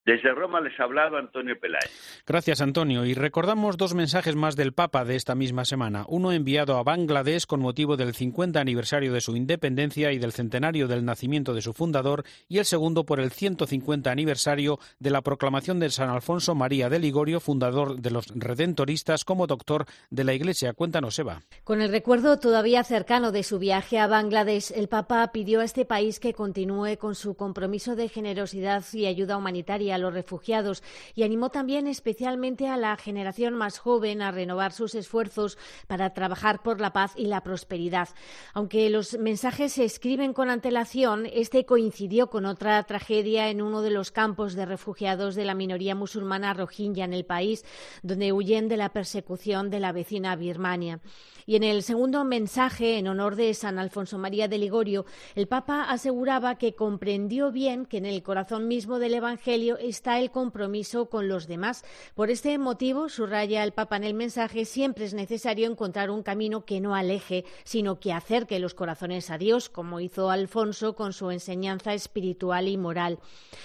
Desde 0.08 0.32
Roma 0.32 0.62
les 0.62 0.72
ha 0.80 0.84
hablado 0.84 1.18
Antonio 1.18 1.54
Pelayo. 1.60 1.86
Gracias, 2.26 2.62
Antonio. 2.62 3.04
Y 3.04 3.12
recordamos 3.12 3.76
dos 3.76 3.92
mensajes 3.92 4.36
más 4.36 4.56
del 4.56 4.72
Papa 4.72 5.04
de 5.04 5.16
esta 5.16 5.34
misma 5.34 5.66
semana. 5.66 6.06
Uno 6.08 6.32
enviado 6.32 6.78
a 6.78 6.82
Bangladesh 6.82 7.44
con 7.44 7.60
motivo 7.60 7.98
del 7.98 8.14
50 8.14 8.58
aniversario 8.58 9.12
de 9.12 9.20
su 9.20 9.36
independencia 9.36 10.10
y 10.10 10.18
del 10.18 10.32
centenario 10.32 10.88
del 10.88 11.04
nacimiento 11.04 11.52
de 11.52 11.60
su 11.60 11.74
fundador, 11.74 12.24
y 12.48 12.56
el 12.56 12.64
segundo 12.64 13.04
por 13.04 13.20
el 13.20 13.32
150 13.32 14.10
aniversario 14.10 14.78
de 14.98 15.10
la 15.10 15.20
proclamación 15.20 15.78
de 15.78 15.90
San 15.90 16.08
Alfonso 16.08 16.54
María 16.54 16.88
de 16.88 17.00
Ligorio, 17.00 17.38
fundador 17.38 18.00
de 18.00 18.10
los 18.10 18.28
Redentoristas, 18.34 19.26
como 19.26 19.46
doctor 19.46 19.84
de 20.08 20.24
la 20.24 20.32
Iglesia. 20.32 20.72
Cuéntanos, 20.72 21.18
Eva. 21.18 21.42
Con 21.64 21.82
el 21.82 21.90
recuerdo 21.90 22.38
todavía 22.38 22.82
cercano 22.82 23.30
de 23.30 23.42
su 23.42 23.58
viaje 23.58 23.98
a 23.98 24.06
Bangladesh, 24.06 24.72
el 24.74 24.88
Papa 24.88 25.30
pidió 25.32 25.60
a 25.60 25.64
este 25.64 25.84
país 25.84 26.18
que 26.18 26.32
continúe 26.32 26.96
con 26.98 27.14
su 27.14 27.34
compromiso 27.34 27.94
de 27.94 28.08
generosidad 28.08 28.82
y 28.94 29.04
ayuda 29.04 29.36
humanitaria 29.36 29.97
los 29.98 30.14
refugiados 30.14 30.82
y 31.14 31.22
animó 31.22 31.50
también 31.50 31.86
especialmente 31.86 32.68
a 32.68 32.76
la 32.76 32.96
generación 32.96 33.54
más 33.54 33.78
joven 33.78 34.22
a 34.22 34.30
renovar 34.30 34.72
sus 34.72 34.94
esfuerzos 34.94 35.58
para 35.86 36.14
trabajar 36.14 36.62
por 36.62 36.80
la 36.80 36.92
paz 36.92 37.12
y 37.16 37.26
la 37.26 37.42
prosperidad. 37.42 38.08
Aunque 38.54 38.88
los 38.90 39.18
mensajes 39.18 39.72
se 39.74 39.84
escriben 39.84 40.32
con 40.32 40.50
antelación, 40.50 41.26
este 41.26 41.64
coincidió 41.64 42.30
con 42.30 42.46
otra 42.46 42.82
tragedia 42.84 43.50
en 43.50 43.62
uno 43.62 43.82
de 43.82 43.90
los 43.90 44.10
campos 44.10 44.54
de 44.54 44.66
refugiados 44.66 45.34
de 45.34 45.44
la 45.44 45.54
minoría 45.54 45.94
musulmana 45.94 46.54
rohingya 46.54 47.04
en 47.04 47.12
el 47.12 47.24
país, 47.24 47.64
donde 48.02 48.32
huyen 48.32 48.68
de 48.68 48.76
la 48.76 48.90
persecución 48.90 49.70
de 49.70 49.80
la 49.80 49.92
vecina 49.92 50.36
Birmania. 50.36 51.00
Y 51.48 51.56
en 51.56 51.62
el 51.62 51.82
segundo 51.82 52.24
mensaje, 52.24 52.98
en 52.98 53.08
honor 53.08 53.34
de 53.34 53.54
San 53.54 53.78
Alfonso 53.78 54.18
María 54.18 54.48
de 54.48 54.58
Ligorio, 54.58 55.06
el 55.34 55.48
Papa 55.48 55.84
aseguraba 55.84 56.58
que 56.58 56.74
comprendió 56.74 57.50
bien 57.50 57.86
que 57.86 57.96
en 57.96 58.04
el 58.04 58.22
corazón 58.22 58.68
mismo 58.68 58.98
del 58.98 59.14
Evangelio 59.14 59.78
está 59.88 60.18
el 60.18 60.30
compromiso 60.30 61.08
con 61.08 61.28
los 61.28 61.46
demás. 61.46 61.84
Por 62.14 62.30
este 62.30 62.58
motivo, 62.58 63.08
subraya 63.08 63.64
el 63.64 63.72
Papa 63.72 63.96
en 63.96 64.04
el 64.04 64.14
mensaje, 64.14 64.64
siempre 64.64 65.04
es 65.04 65.14
necesario 65.14 65.70
encontrar 65.70 66.10
un 66.10 66.22
camino 66.22 66.64
que 66.64 66.80
no 66.80 66.94
aleje, 66.94 67.44
sino 67.64 68.00
que 68.00 68.12
acerque 68.12 68.58
los 68.58 68.74
corazones 68.74 69.30
a 69.30 69.38
Dios, 69.38 69.68
como 69.68 70.00
hizo 70.00 70.30
Alfonso 70.30 70.94
con 70.94 71.12
su 71.12 71.30
enseñanza 71.30 71.94
espiritual 71.94 72.68
y 72.68 72.76
moral. 72.76 73.18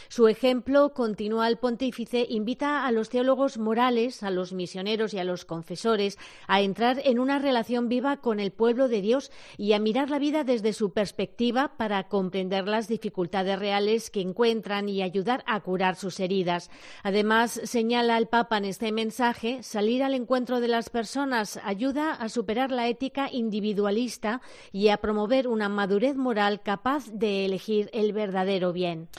Su 0.09 0.27
ejemplo, 0.27 0.93
continúa 0.93 1.47
el 1.47 1.57
pontífice, 1.57 2.25
invita 2.29 2.85
a 2.85 2.91
los 2.91 3.09
teólogos 3.09 3.57
morales, 3.57 4.23
a 4.23 4.29
los 4.29 4.53
misioneros 4.53 5.13
y 5.13 5.19
a 5.19 5.23
los 5.23 5.45
confesores 5.45 6.17
a 6.47 6.61
entrar 6.61 7.01
en 7.03 7.19
una 7.19 7.39
relación 7.39 7.89
viva 7.89 8.17
con 8.17 8.39
el 8.39 8.51
pueblo 8.51 8.87
de 8.87 9.01
Dios 9.01 9.31
y 9.57 9.73
a 9.73 9.79
mirar 9.79 10.09
la 10.09 10.19
vida 10.19 10.43
desde 10.43 10.73
su 10.73 10.93
perspectiva 10.93 11.73
para 11.77 12.07
comprender 12.07 12.67
las 12.67 12.87
dificultades 12.87 13.59
reales 13.59 14.09
que 14.09 14.21
encuentran 14.21 14.89
y 14.89 15.01
ayudar 15.01 15.43
a 15.47 15.59
curar 15.61 15.95
sus 15.95 16.12
heridas. 16.19 16.69
Además, 17.03 17.61
señala 17.63 18.17
el 18.17 18.27
Papa 18.27 18.57
en 18.57 18.65
este 18.65 18.91
mensaje, 18.91 19.63
salir 19.63 20.03
al 20.03 20.13
encuentro 20.13 20.59
de 20.59 20.67
las 20.67 20.89
personas 20.89 21.59
ayuda 21.63 22.13
a 22.13 22.29
superar 22.29 22.71
la 22.71 22.87
ética 22.87 23.29
individualista 23.31 24.41
y 24.71 24.89
a 24.89 24.97
promover 24.97 25.47
una 25.47 25.69
madurez 25.69 26.15
moral 26.15 26.61
capaz 26.61 27.05
de 27.11 27.45
elegir 27.45 27.89
el 27.93 28.13
verdadero 28.13 28.73
bien. 28.73 29.09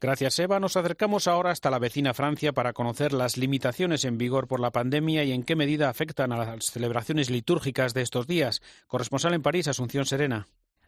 Gracias, 0.00 0.38
Eva. 0.38 0.60
Nos 0.60 0.76
acercamos 0.76 1.28
ahora 1.28 1.50
hasta 1.50 1.70
la 1.70 1.78
vecina 1.78 2.14
Francia 2.14 2.52
para 2.52 2.72
conocer 2.72 3.12
las 3.12 3.36
limitaciones 3.36 4.04
en 4.04 4.18
vigor 4.18 4.48
por 4.48 4.60
la 4.60 4.70
pandemia 4.70 5.24
y 5.24 5.32
en 5.32 5.42
qué 5.42 5.56
medida 5.56 5.88
afectan 5.88 6.32
a 6.32 6.38
las 6.38 6.64
celebraciones 6.66 7.30
litúrgicas 7.30 7.94
de 7.94 8.02
estos 8.02 8.26
días. 8.26 8.60
Corresponsal 8.86 9.34
en 9.34 9.42
París, 9.42 9.68
Asunción 9.68 10.06
Serena. 10.06 10.46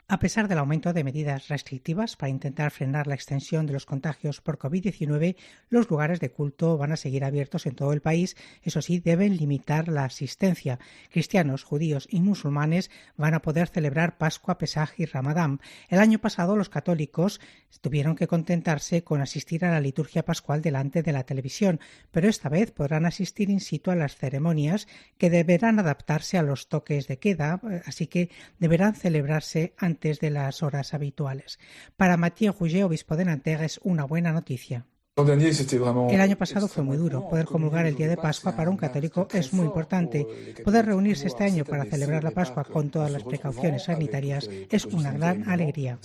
A 0.08 0.20
pesar 0.20 0.46
del 0.46 0.58
aumento 0.58 0.92
de 0.92 1.02
medidas 1.02 1.48
restrictivas 1.48 2.14
para 2.14 2.30
intentar 2.30 2.70
frenar 2.70 3.08
la 3.08 3.16
extensión 3.16 3.66
de 3.66 3.72
los 3.72 3.86
contagios 3.86 4.40
por 4.40 4.56
COVID-19, 4.56 5.34
los 5.68 5.90
lugares 5.90 6.20
de 6.20 6.30
culto 6.30 6.78
van 6.78 6.92
a 6.92 6.96
seguir 6.96 7.24
abiertos 7.24 7.66
en 7.66 7.74
todo 7.74 7.92
el 7.92 8.02
país. 8.02 8.36
Eso 8.62 8.82
sí, 8.82 9.00
deben 9.00 9.36
limitar 9.36 9.88
la 9.88 10.04
asistencia. 10.04 10.78
Cristianos, 11.10 11.64
judíos 11.64 12.06
y 12.08 12.20
musulmanes 12.20 12.88
van 13.16 13.34
a 13.34 13.42
poder 13.42 13.66
celebrar 13.66 14.16
Pascua, 14.16 14.58
Pesaj 14.58 14.92
y 14.96 15.06
Ramadán. 15.06 15.60
El 15.88 15.98
año 15.98 16.20
pasado 16.20 16.54
los 16.54 16.68
católicos 16.68 17.40
tuvieron 17.80 18.14
que 18.14 18.28
contentarse 18.28 19.02
con 19.02 19.20
asistir 19.20 19.64
a 19.64 19.72
la 19.72 19.80
liturgia 19.80 20.24
pascual 20.24 20.62
delante 20.62 21.02
de 21.02 21.12
la 21.12 21.24
televisión, 21.24 21.80
pero 22.12 22.28
esta 22.28 22.48
vez 22.48 22.70
podrán 22.70 23.06
asistir 23.06 23.50
in 23.50 23.58
situ 23.58 23.90
a 23.90 23.96
las 23.96 24.14
ceremonias 24.14 24.86
que 25.18 25.30
deberán 25.30 25.80
adaptarse 25.80 26.38
a 26.38 26.42
los 26.42 26.68
toques 26.68 27.08
de 27.08 27.18
queda, 27.18 27.60
así 27.86 28.06
que 28.06 28.30
deberán 28.60 28.94
celebrarse 28.94 29.74
de 30.00 30.30
las 30.30 30.62
horas 30.62 30.94
habituales. 30.94 31.58
Para 31.96 32.16
Mathieu 32.16 32.54
Rouget, 32.58 32.84
obispo 32.84 33.16
de 33.16 33.24
Nanterre, 33.24 33.66
es 33.66 33.80
una 33.82 34.04
buena 34.04 34.32
noticia. 34.32 34.86
El 35.16 36.20
año 36.20 36.36
pasado 36.36 36.68
fue 36.68 36.84
muy 36.84 36.98
duro. 36.98 37.26
Poder 37.28 37.46
comulgar 37.46 37.86
el 37.86 37.96
día 37.96 38.06
de 38.06 38.18
Pascua 38.18 38.54
para 38.54 38.68
un 38.68 38.76
católico 38.76 39.26
es 39.32 39.54
muy 39.54 39.64
importante. 39.64 40.26
Poder 40.62 40.84
reunirse 40.84 41.26
este 41.26 41.44
año 41.44 41.64
para 41.64 41.86
celebrar 41.86 42.22
la 42.22 42.32
Pascua 42.32 42.64
con 42.64 42.90
todas 42.90 43.10
las 43.10 43.24
precauciones 43.24 43.84
sanitarias 43.84 44.48
es 44.70 44.84
una 44.84 45.12
gran 45.12 45.48
alegría. 45.48 45.98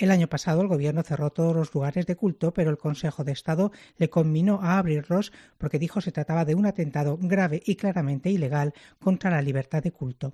El 0.00 0.10
año 0.10 0.28
pasado 0.28 0.62
el 0.62 0.68
gobierno 0.68 1.02
cerró 1.02 1.28
todos 1.28 1.54
los 1.54 1.74
lugares 1.74 2.06
de 2.06 2.16
culto, 2.16 2.54
pero 2.54 2.70
el 2.70 2.78
Consejo 2.78 3.22
de 3.22 3.32
Estado 3.32 3.70
le 3.98 4.08
conminó 4.08 4.58
a 4.62 4.78
abrirlos 4.78 5.30
porque 5.58 5.78
dijo 5.78 6.00
se 6.00 6.10
trataba 6.10 6.46
de 6.46 6.54
un 6.54 6.64
atentado 6.64 7.18
grave 7.20 7.62
y 7.66 7.76
claramente 7.76 8.30
ilegal 8.30 8.72
contra 8.98 9.30
la 9.30 9.42
libertad 9.42 9.82
de 9.82 9.92
culto. 9.92 10.32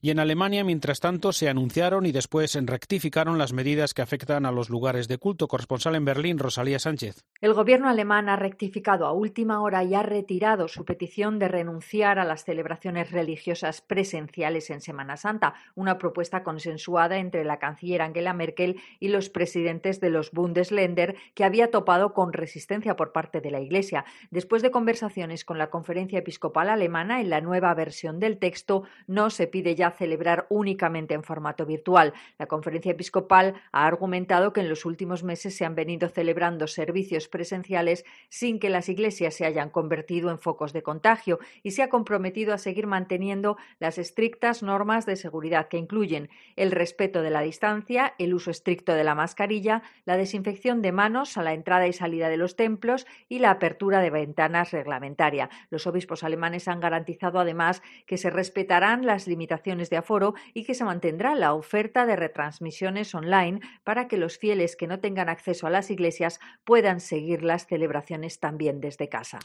Y 0.00 0.08
en 0.08 0.20
Alemania, 0.20 0.64
mientras 0.64 1.00
tanto, 1.00 1.32
se 1.32 1.50
anunciaron 1.50 2.06
y 2.06 2.12
después 2.12 2.54
rectificaron 2.54 3.36
las 3.36 3.52
medidas 3.52 3.92
que 3.92 4.00
afectan 4.00 4.46
a 4.46 4.52
los 4.52 4.70
lugares 4.70 5.06
de 5.06 5.18
culto. 5.18 5.48
Corresponsal 5.48 5.96
en 5.96 6.06
Berlín, 6.06 6.38
Rosalía 6.38 6.78
Sánchez. 6.78 7.26
El 7.42 7.52
gobierno 7.52 7.90
alemán 7.90 8.30
ha 8.30 8.36
rectificado 8.36 9.04
a 9.04 9.12
última 9.12 9.60
hora 9.60 9.84
y 9.84 9.94
ha 9.94 10.02
retirado 10.02 10.66
su 10.66 10.86
petición 10.86 11.38
de 11.38 11.48
renunciar 11.48 12.18
a 12.18 12.24
las 12.24 12.44
celebraciones 12.44 13.10
religiosas 13.10 13.82
presenciales 13.82 14.70
en 14.70 14.80
Semana 14.80 15.18
Santa, 15.18 15.52
una 15.74 15.98
propuesta 15.98 16.42
consensuada 16.42 17.18
entre 17.18 17.44
la 17.44 17.58
canciller 17.58 18.00
Angela 18.00 18.32
Merkel 18.32 18.80
y 19.00 19.08
los 19.08 19.30
presidentes 19.30 20.00
de 20.00 20.10
los 20.10 20.30
Bundesländer, 20.30 21.16
que 21.34 21.44
había 21.44 21.70
topado 21.70 22.12
con 22.14 22.32
resistencia 22.32 22.96
por 22.96 23.12
parte 23.12 23.40
de 23.40 23.50
la 23.50 23.60
Iglesia. 23.60 24.04
Después 24.30 24.62
de 24.62 24.70
conversaciones 24.70 25.44
con 25.44 25.58
la 25.58 25.70
Conferencia 25.70 26.18
Episcopal 26.18 26.68
Alemana, 26.68 27.20
en 27.20 27.30
la 27.30 27.40
nueva 27.40 27.74
versión 27.74 28.20
del 28.20 28.38
texto 28.38 28.84
no 29.06 29.30
se 29.30 29.46
pide 29.46 29.74
ya 29.74 29.90
celebrar 29.90 30.46
únicamente 30.48 31.14
en 31.14 31.22
formato 31.22 31.66
virtual. 31.66 32.12
La 32.38 32.46
Conferencia 32.46 32.92
Episcopal 32.92 33.54
ha 33.72 33.86
argumentado 33.86 34.52
que 34.52 34.60
en 34.60 34.68
los 34.68 34.84
últimos 34.84 35.22
meses 35.22 35.56
se 35.56 35.64
han 35.64 35.74
venido 35.74 36.08
celebrando 36.08 36.66
servicios 36.66 37.28
presenciales 37.28 38.04
sin 38.28 38.58
que 38.58 38.70
las 38.70 38.88
iglesias 38.88 39.34
se 39.34 39.46
hayan 39.46 39.70
convertido 39.70 40.30
en 40.30 40.38
focos 40.38 40.72
de 40.72 40.82
contagio 40.82 41.38
y 41.62 41.72
se 41.72 41.82
ha 41.82 41.88
comprometido 41.88 42.54
a 42.54 42.58
seguir 42.58 42.86
manteniendo 42.86 43.56
las 43.78 43.98
estrictas 43.98 44.62
normas 44.62 45.06
de 45.06 45.16
seguridad 45.16 45.68
que 45.68 45.78
incluyen 45.78 46.28
el 46.56 46.70
respeto 46.70 47.22
de 47.22 47.30
la 47.30 47.40
distancia, 47.40 48.14
el 48.18 48.34
uso 48.34 48.50
estricto 48.50 48.83
de 48.92 49.04
la 49.04 49.14
mascarilla, 49.14 49.82
la 50.04 50.16
desinfección 50.16 50.82
de 50.82 50.92
manos 50.92 51.38
a 51.38 51.42
la 51.42 51.54
entrada 51.54 51.86
y 51.86 51.92
salida 51.92 52.28
de 52.28 52.36
los 52.36 52.56
templos 52.56 53.06
y 53.28 53.38
la 53.38 53.52
apertura 53.52 54.00
de 54.00 54.10
ventanas 54.10 54.72
reglamentaria. 54.72 55.48
Los 55.70 55.86
obispos 55.86 56.24
alemanes 56.24 56.68
han 56.68 56.80
garantizado 56.80 57.38
además 57.38 57.82
que 58.06 58.18
se 58.18 58.30
respetarán 58.30 59.06
las 59.06 59.26
limitaciones 59.26 59.90
de 59.90 59.96
aforo 59.96 60.34
y 60.52 60.64
que 60.64 60.74
se 60.74 60.84
mantendrá 60.84 61.34
la 61.34 61.54
oferta 61.54 62.04
de 62.04 62.16
retransmisiones 62.16 63.14
online 63.14 63.60
para 63.84 64.08
que 64.08 64.18
los 64.18 64.38
fieles 64.38 64.76
que 64.76 64.86
no 64.86 65.00
tengan 65.00 65.28
acceso 65.28 65.66
a 65.66 65.70
las 65.70 65.90
iglesias 65.90 66.40
puedan 66.64 67.00
seguir 67.00 67.42
las 67.42 67.66
celebraciones 67.66 68.40
también 68.40 68.80
desde 68.80 69.08
casa. 69.08 69.38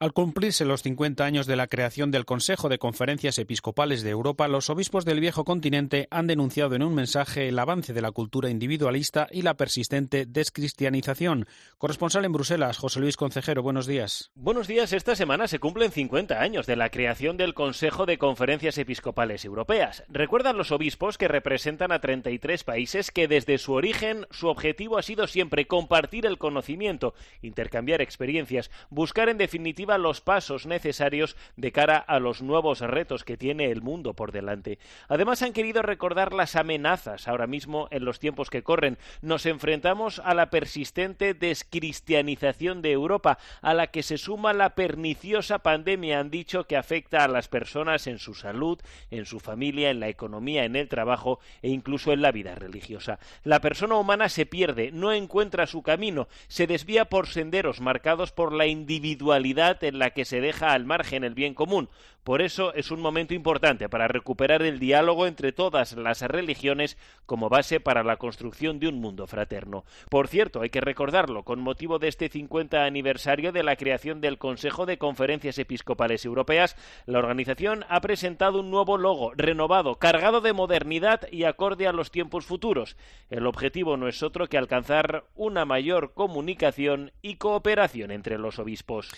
Al 0.00 0.12
cumplirse 0.12 0.64
los 0.64 0.82
50 0.82 1.24
años 1.24 1.46
de 1.46 1.56
la 1.56 1.68
creación 1.68 2.10
del 2.10 2.24
Consejo 2.24 2.68
de 2.68 2.78
Conferencias 2.78 3.38
Episcopales 3.38 4.02
de 4.02 4.10
Europa, 4.10 4.48
los 4.48 4.68
obispos 4.68 5.04
del 5.04 5.20
viejo 5.20 5.44
continente 5.44 6.08
han 6.10 6.26
denunciado 6.26 6.74
en 6.74 6.82
un 6.82 6.94
mensaje 6.94 7.48
el 7.48 7.58
avance 7.58 7.92
de 7.92 8.02
la 8.02 8.10
cultura 8.10 8.50
individualista 8.74 9.28
y 9.30 9.42
la 9.42 9.54
persistente 9.54 10.26
descristianización. 10.26 11.46
Corresponsal 11.78 12.24
en 12.24 12.32
Bruselas, 12.32 12.76
José 12.76 12.98
Luis 12.98 13.16
Concejero, 13.16 13.62
buenos 13.62 13.86
días. 13.86 14.32
Buenos 14.34 14.66
días. 14.66 14.92
Esta 14.92 15.14
semana 15.14 15.46
se 15.46 15.60
cumplen 15.60 15.92
50 15.92 16.40
años 16.40 16.66
de 16.66 16.74
la 16.74 16.90
creación 16.90 17.36
del 17.36 17.54
Consejo 17.54 18.04
de 18.04 18.18
Conferencias 18.18 18.76
Episcopales 18.76 19.44
Europeas. 19.44 20.02
Recuerdan 20.08 20.56
los 20.56 20.72
obispos 20.72 21.18
que 21.18 21.28
representan 21.28 21.92
a 21.92 22.00
33 22.00 22.64
países 22.64 23.12
que 23.12 23.28
desde 23.28 23.58
su 23.58 23.74
origen 23.74 24.26
su 24.30 24.48
objetivo 24.48 24.98
ha 24.98 25.02
sido 25.02 25.28
siempre 25.28 25.68
compartir 25.68 26.26
el 26.26 26.38
conocimiento, 26.38 27.14
intercambiar 27.42 28.02
experiencias, 28.02 28.72
buscar 28.90 29.28
en 29.28 29.38
definitiva 29.38 29.98
los 29.98 30.20
pasos 30.20 30.66
necesarios 30.66 31.36
de 31.56 31.70
cara 31.70 31.98
a 31.98 32.18
los 32.18 32.42
nuevos 32.42 32.80
retos 32.80 33.22
que 33.22 33.36
tiene 33.36 33.70
el 33.70 33.82
mundo 33.82 34.14
por 34.14 34.32
delante. 34.32 34.80
Además 35.08 35.42
han 35.42 35.52
querido 35.52 35.82
recordar 35.82 36.32
las 36.32 36.56
amenazas 36.56 37.28
ahora 37.28 37.46
mismo 37.46 37.86
en 37.92 38.04
los 38.04 38.18
tiempos 38.18 38.50
que 38.50 38.63
corren. 38.64 38.98
Nos 39.22 39.46
enfrentamos 39.46 40.20
a 40.24 40.34
la 40.34 40.50
persistente 40.50 41.34
descristianización 41.34 42.82
de 42.82 42.90
Europa, 42.90 43.38
a 43.62 43.74
la 43.74 43.86
que 43.88 44.02
se 44.02 44.18
suma 44.18 44.52
la 44.52 44.74
perniciosa 44.74 45.60
pandemia, 45.60 46.18
han 46.18 46.30
dicho, 46.30 46.64
que 46.64 46.76
afecta 46.76 47.22
a 47.22 47.28
las 47.28 47.46
personas 47.46 48.08
en 48.08 48.18
su 48.18 48.34
salud, 48.34 48.80
en 49.10 49.26
su 49.26 49.38
familia, 49.38 49.90
en 49.90 50.00
la 50.00 50.08
economía, 50.08 50.64
en 50.64 50.74
el 50.74 50.88
trabajo 50.88 51.38
e 51.62 51.68
incluso 51.68 52.12
en 52.12 52.22
la 52.22 52.32
vida 52.32 52.54
religiosa. 52.54 53.18
La 53.44 53.60
persona 53.60 53.94
humana 53.94 54.28
se 54.28 54.46
pierde, 54.46 54.90
no 54.90 55.12
encuentra 55.12 55.66
su 55.66 55.82
camino, 55.82 56.28
se 56.48 56.66
desvía 56.66 57.04
por 57.04 57.28
senderos 57.28 57.80
marcados 57.80 58.32
por 58.32 58.52
la 58.52 58.66
individualidad 58.66 59.82
en 59.84 59.98
la 59.98 60.10
que 60.10 60.24
se 60.24 60.40
deja 60.40 60.72
al 60.72 60.84
margen 60.84 61.24
el 61.24 61.34
bien 61.34 61.54
común. 61.54 61.88
Por 62.24 62.40
eso 62.40 62.72
es 62.72 62.90
un 62.90 63.02
momento 63.02 63.34
importante 63.34 63.90
para 63.90 64.08
recuperar 64.08 64.62
el 64.62 64.78
diálogo 64.78 65.26
entre 65.26 65.52
todas 65.52 65.92
las 65.92 66.22
religiones 66.22 66.96
como 67.26 67.50
base 67.50 67.80
para 67.80 68.02
la 68.02 68.16
construcción 68.16 68.53
de 68.54 68.88
un 68.88 69.00
mundo 69.00 69.26
fraterno. 69.26 69.84
Por 70.08 70.28
cierto, 70.28 70.60
hay 70.60 70.70
que 70.70 70.80
recordarlo, 70.80 71.42
con 71.42 71.60
motivo 71.60 71.98
de 71.98 72.08
este 72.08 72.28
50 72.28 72.84
aniversario 72.84 73.50
de 73.50 73.64
la 73.64 73.74
creación 73.74 74.20
del 74.20 74.38
Consejo 74.38 74.86
de 74.86 74.96
Conferencias 74.96 75.58
Episcopales 75.58 76.24
Europeas, 76.24 76.76
la 77.06 77.18
organización 77.18 77.84
ha 77.88 78.00
presentado 78.00 78.60
un 78.60 78.70
nuevo 78.70 78.96
logo, 78.96 79.32
renovado, 79.34 79.96
cargado 79.96 80.40
de 80.40 80.52
modernidad 80.52 81.22
y 81.32 81.44
acorde 81.44 81.88
a 81.88 81.92
los 81.92 82.12
tiempos 82.12 82.46
futuros. 82.46 82.96
El 83.28 83.46
objetivo 83.46 83.96
no 83.96 84.06
es 84.06 84.22
otro 84.22 84.46
que 84.46 84.56
alcanzar 84.56 85.24
una 85.34 85.64
mayor 85.64 86.14
comunicación 86.14 87.10
y 87.22 87.36
cooperación 87.36 88.12
entre 88.12 88.38
los 88.38 88.60
obispos. 88.60 89.10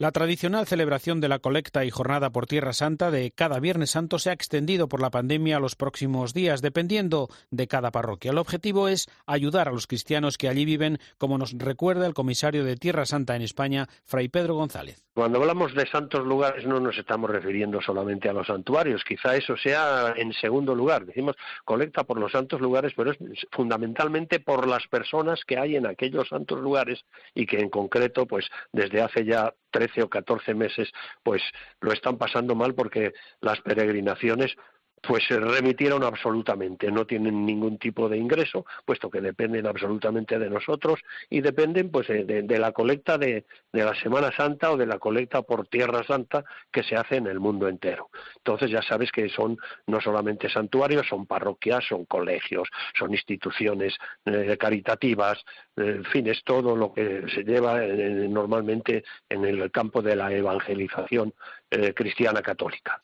La 0.00 0.12
tradicional 0.12 0.66
celebración 0.66 1.20
de 1.20 1.28
la 1.28 1.40
colecta 1.40 1.84
y 1.84 1.90
jornada 1.90 2.30
por 2.30 2.46
Tierra 2.46 2.72
Santa 2.72 3.10
de 3.10 3.32
cada 3.32 3.60
Viernes 3.60 3.90
Santo 3.90 4.18
se 4.18 4.30
ha 4.30 4.32
extendido 4.32 4.88
por 4.88 5.02
la 5.02 5.10
pandemia 5.10 5.58
a 5.58 5.60
los 5.60 5.76
próximos 5.76 6.32
días, 6.32 6.62
dependiendo 6.62 7.28
de 7.50 7.68
cada 7.68 7.90
parroquia. 7.90 8.30
El 8.30 8.38
objetivo 8.38 8.88
es 8.88 9.10
ayudar 9.26 9.68
a 9.68 9.72
los 9.72 9.86
cristianos 9.86 10.38
que 10.38 10.48
allí 10.48 10.64
viven, 10.64 10.96
como 11.18 11.36
nos 11.36 11.52
recuerda 11.52 12.06
el 12.06 12.14
comisario 12.14 12.64
de 12.64 12.76
Tierra 12.76 13.04
Santa 13.04 13.36
en 13.36 13.42
España, 13.42 13.88
Fray 14.06 14.30
Pedro 14.30 14.54
González. 14.54 15.04
Cuando 15.12 15.38
hablamos 15.38 15.74
de 15.74 15.86
santos 15.86 16.24
lugares 16.24 16.64
no 16.64 16.80
nos 16.80 16.96
estamos 16.96 17.28
refiriendo 17.28 17.82
solamente 17.82 18.30
a 18.30 18.32
los 18.32 18.46
santuarios, 18.46 19.04
quizá 19.04 19.36
eso 19.36 19.54
sea 19.58 20.14
en 20.16 20.32
segundo 20.32 20.74
lugar. 20.74 21.04
Decimos 21.04 21.36
colecta 21.66 22.04
por 22.04 22.18
los 22.18 22.32
santos 22.32 22.62
lugares, 22.62 22.94
pero 22.96 23.10
es 23.10 23.18
fundamentalmente 23.52 24.40
por 24.40 24.66
las 24.66 24.86
personas 24.86 25.44
que 25.46 25.58
hay 25.58 25.76
en 25.76 25.84
aquellos 25.84 26.28
santos 26.28 26.58
lugares 26.60 27.04
y 27.34 27.44
que 27.44 27.58
en 27.58 27.68
concreto, 27.68 28.24
pues 28.24 28.46
desde 28.72 29.02
hace 29.02 29.26
ya 29.26 29.52
13 29.70 30.02
o 30.02 30.08
14 30.08 30.54
meses, 30.54 30.90
pues 31.22 31.42
lo 31.80 31.92
están 31.92 32.18
pasando 32.18 32.54
mal 32.54 32.74
porque 32.74 33.12
las 33.40 33.60
peregrinaciones 33.60 34.56
pues 35.00 35.24
se 35.26 35.38
remitieron 35.38 36.04
absolutamente, 36.04 36.90
no 36.90 37.06
tienen 37.06 37.46
ningún 37.46 37.78
tipo 37.78 38.08
de 38.08 38.18
ingreso, 38.18 38.66
puesto 38.84 39.10
que 39.10 39.20
dependen 39.20 39.66
absolutamente 39.66 40.38
de 40.38 40.50
nosotros 40.50 41.00
y 41.30 41.40
dependen 41.40 41.90
pues 41.90 42.08
de, 42.08 42.58
la 42.58 42.72
colecta 42.72 43.16
de, 43.16 43.44
de, 43.72 43.84
la 43.84 43.94
Semana 43.94 44.30
Santa 44.30 44.70
o 44.70 44.76
de 44.76 44.86
la 44.86 44.98
colecta 44.98 45.42
por 45.42 45.66
Tierra 45.68 46.02
Santa 46.04 46.44
que 46.70 46.82
se 46.82 46.96
hace 46.96 47.16
en 47.16 47.26
el 47.26 47.40
mundo 47.40 47.68
entero. 47.68 48.10
Entonces 48.36 48.70
ya 48.70 48.82
sabes 48.82 49.10
que 49.10 49.28
son 49.28 49.56
no 49.86 50.00
solamente 50.00 50.50
santuarios, 50.50 51.06
son 51.08 51.26
parroquias, 51.26 51.84
son 51.88 52.04
colegios, 52.04 52.68
son 52.98 53.12
instituciones 53.12 53.96
eh, 54.26 54.56
caritativas, 54.58 55.42
en 55.76 56.04
fin, 56.04 56.26
es 56.26 56.42
todo 56.44 56.76
lo 56.76 56.92
que 56.92 57.24
se 57.34 57.42
lleva 57.42 57.82
eh, 57.82 58.26
normalmente 58.28 59.04
en 59.28 59.44
el 59.44 59.70
campo 59.70 60.02
de 60.02 60.16
la 60.16 60.32
evangelización 60.32 61.32
eh, 61.70 61.94
cristiana 61.94 62.42
católica. 62.42 63.00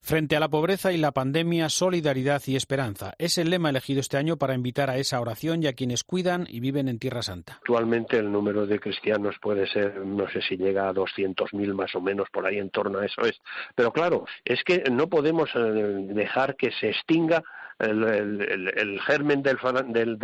Frente 0.00 0.36
a 0.36 0.40
la 0.40 0.50
pobreza 0.50 0.92
y 0.92 0.98
la 0.98 1.12
pandemia, 1.12 1.70
solidaridad 1.70 2.42
y 2.46 2.56
esperanza. 2.56 3.14
Es 3.16 3.38
el 3.38 3.48
lema 3.48 3.70
elegido 3.70 4.00
este 4.00 4.18
año 4.18 4.36
para 4.36 4.54
invitar 4.54 4.90
a 4.90 4.98
esa 4.98 5.18
oración 5.18 5.62
y 5.62 5.66
a 5.66 5.72
quienes 5.72 6.04
cuidan 6.04 6.46
y 6.46 6.60
viven 6.60 6.88
en 6.88 6.98
Tierra 6.98 7.22
Santa. 7.22 7.54
Actualmente 7.54 8.18
el 8.18 8.30
número 8.30 8.66
de 8.66 8.78
cristianos 8.78 9.36
puede 9.40 9.66
ser, 9.66 9.96
no 10.04 10.28
sé 10.28 10.42
si 10.42 10.58
llega 10.58 10.90
a 10.90 10.92
200.000 10.92 11.72
más 11.72 11.94
o 11.94 12.02
menos, 12.02 12.28
por 12.30 12.44
ahí 12.44 12.58
en 12.58 12.68
torno 12.68 12.98
a 12.98 13.06
eso 13.06 13.22
es. 13.22 13.40
Pero 13.74 13.92
claro, 13.94 14.26
es 14.44 14.62
que 14.62 14.84
no 14.92 15.08
podemos 15.08 15.48
eh, 15.54 15.58
dejar 15.58 16.54
que 16.56 16.70
se 16.72 16.90
extinga 16.90 17.42
el, 17.78 19.00
germen 19.06 19.42
del, 19.42 20.18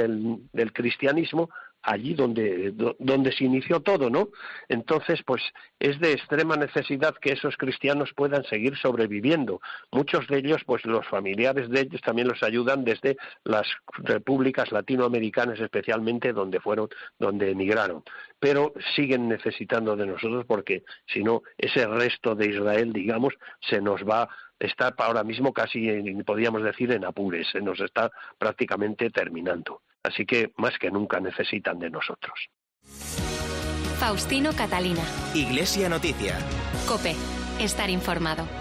del 0.52 0.73
cristianismo 0.75 1.49
allí 1.82 2.14
donde, 2.14 2.72
donde 2.99 3.32
se 3.32 3.44
inició 3.44 3.80
todo, 3.80 4.10
¿no? 4.10 4.28
Entonces, 4.68 5.20
pues 5.25 5.42
es 5.78 5.99
de 6.00 6.12
extrema 6.12 6.56
necesidad 6.56 7.14
que 7.20 7.32
esos 7.32 7.56
cristianos 7.56 8.10
puedan 8.14 8.44
seguir 8.44 8.76
sobreviviendo. 8.76 9.60
Muchos 9.90 10.26
de 10.28 10.38
ellos, 10.38 10.62
pues 10.66 10.84
los 10.84 11.06
familiares 11.08 11.68
de 11.70 11.80
ellos 11.80 12.00
también 12.02 12.28
los 12.28 12.42
ayudan 12.42 12.84
desde 12.84 13.16
las 13.44 13.66
repúblicas 13.92 14.72
latinoamericanas, 14.72 15.60
especialmente 15.60 16.32
donde 16.32 16.60
fueron, 16.60 16.88
donde 17.18 17.50
emigraron. 17.50 18.02
Pero 18.38 18.72
siguen 18.94 19.28
necesitando 19.28 19.96
de 19.96 20.06
nosotros 20.06 20.44
porque 20.46 20.84
si 21.06 21.22
no, 21.22 21.42
ese 21.58 21.87
resto 21.87 22.34
de 22.34 22.46
Israel, 22.46 22.92
digamos, 22.92 23.34
se 23.60 23.80
nos 23.80 24.02
va 24.02 24.28
está 24.60 24.94
ahora 24.98 25.24
mismo 25.24 25.52
casi, 25.52 25.88
podríamos 26.24 26.62
decir, 26.62 26.92
en 26.92 27.04
apures, 27.04 27.48
se 27.50 27.60
nos 27.60 27.80
está 27.80 28.10
prácticamente 28.38 29.10
terminando. 29.10 29.82
Así 30.02 30.24
que 30.24 30.52
más 30.56 30.78
que 30.78 30.90
nunca 30.90 31.18
necesitan 31.18 31.78
de 31.78 31.90
nosotros. 31.90 32.48
Faustino 33.98 34.52
Catalina. 34.52 35.02
Iglesia 35.34 35.88
Noticia. 35.88 36.38
Cope. 36.86 37.14
Estar 37.58 37.90
informado. 37.90 38.59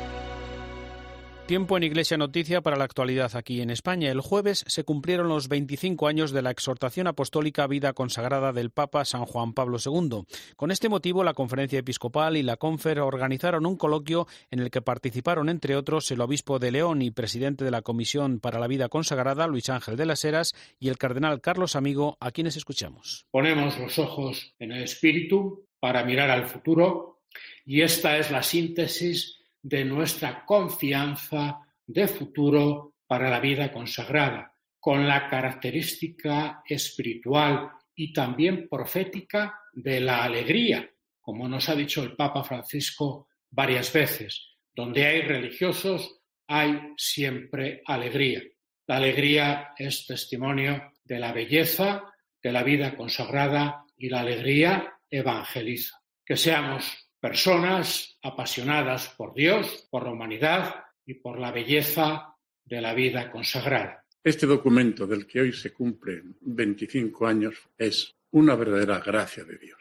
Tiempo 1.49 1.77
en 1.77 1.81
Iglesia 1.81 2.15
Noticia 2.15 2.61
para 2.61 2.77
la 2.77 2.83
actualidad 2.83 3.35
aquí 3.35 3.59
en 3.59 3.71
España. 3.71 4.11
El 4.11 4.21
jueves 4.21 4.63
se 4.67 4.83
cumplieron 4.83 5.29
los 5.29 5.47
25 5.47 6.07
años 6.07 6.31
de 6.31 6.43
la 6.43 6.51
exhortación 6.51 7.07
apostólica 7.07 7.65
vida 7.65 7.93
consagrada 7.93 8.53
del 8.53 8.69
Papa 8.69 9.03
San 9.03 9.25
Juan 9.25 9.53
Pablo 9.53 9.79
II. 9.83 10.25
Con 10.55 10.69
este 10.69 10.89
motivo, 10.89 11.23
la 11.23 11.33
Conferencia 11.33 11.79
Episcopal 11.79 12.37
y 12.37 12.43
la 12.43 12.57
Confer 12.57 12.99
organizaron 12.99 13.65
un 13.65 13.77
coloquio 13.77 14.27
en 14.51 14.59
el 14.59 14.69
que 14.69 14.83
participaron, 14.83 15.49
entre 15.49 15.75
otros, 15.75 16.11
el 16.11 16.21
obispo 16.21 16.59
de 16.59 16.69
León 16.69 17.01
y 17.01 17.09
presidente 17.09 17.65
de 17.65 17.71
la 17.71 17.81
Comisión 17.81 18.39
para 18.39 18.59
la 18.59 18.67
Vida 18.67 18.87
Consagrada, 18.87 19.47
Luis 19.47 19.69
Ángel 19.69 19.97
de 19.97 20.05
las 20.05 20.23
Heras, 20.23 20.53
y 20.79 20.89
el 20.89 20.99
cardenal 20.99 21.41
Carlos 21.41 21.75
Amigo, 21.75 22.15
a 22.19 22.29
quienes 22.29 22.57
escuchamos. 22.57 23.25
Ponemos 23.31 23.75
los 23.79 23.97
ojos 23.97 24.53
en 24.59 24.71
el 24.73 24.83
Espíritu 24.83 25.65
para 25.79 26.03
mirar 26.03 26.29
al 26.29 26.45
futuro 26.45 27.21
y 27.65 27.81
esta 27.81 28.19
es 28.19 28.29
la 28.29 28.43
síntesis 28.43 29.38
de 29.61 29.85
nuestra 29.85 30.45
confianza 30.45 31.59
de 31.85 32.07
futuro 32.07 32.95
para 33.07 33.29
la 33.29 33.39
vida 33.39 33.71
consagrada, 33.71 34.53
con 34.79 35.07
la 35.07 35.27
característica 35.27 36.61
espiritual 36.65 37.71
y 37.95 38.13
también 38.13 38.67
profética 38.69 39.59
de 39.73 39.99
la 39.99 40.23
alegría, 40.23 40.89
como 41.19 41.47
nos 41.47 41.67
ha 41.69 41.75
dicho 41.75 42.03
el 42.03 42.15
Papa 42.15 42.43
Francisco 42.43 43.27
varias 43.49 43.91
veces. 43.91 44.57
Donde 44.73 45.05
hay 45.05 45.21
religiosos 45.21 46.21
hay 46.47 46.93
siempre 46.97 47.81
alegría. 47.85 48.41
La 48.87 48.97
alegría 48.97 49.73
es 49.77 50.07
testimonio 50.07 50.93
de 51.03 51.19
la 51.19 51.31
belleza 51.31 52.03
de 52.41 52.51
la 52.51 52.63
vida 52.63 52.95
consagrada 52.95 53.85
y 53.97 54.09
la 54.09 54.21
alegría 54.21 54.93
evangeliza. 55.09 56.01
Que 56.25 56.37
seamos 56.37 57.08
personas 57.19 58.17
apasionadas 58.21 59.09
por 59.09 59.33
Dios, 59.33 59.87
por 59.89 60.03
la 60.03 60.11
humanidad 60.11 60.83
y 61.05 61.15
por 61.15 61.39
la 61.39 61.51
belleza 61.51 62.35
de 62.65 62.81
la 62.81 62.93
vida 62.93 63.31
consagrada. 63.31 64.05
Este 64.23 64.45
documento 64.45 65.07
del 65.07 65.25
que 65.25 65.41
hoy 65.41 65.53
se 65.53 65.73
cumplen 65.73 66.37
25 66.41 67.27
años 67.27 67.55
es 67.77 68.15
una 68.31 68.55
verdadera 68.55 68.99
gracia 68.99 69.43
de 69.43 69.57
Dios, 69.57 69.79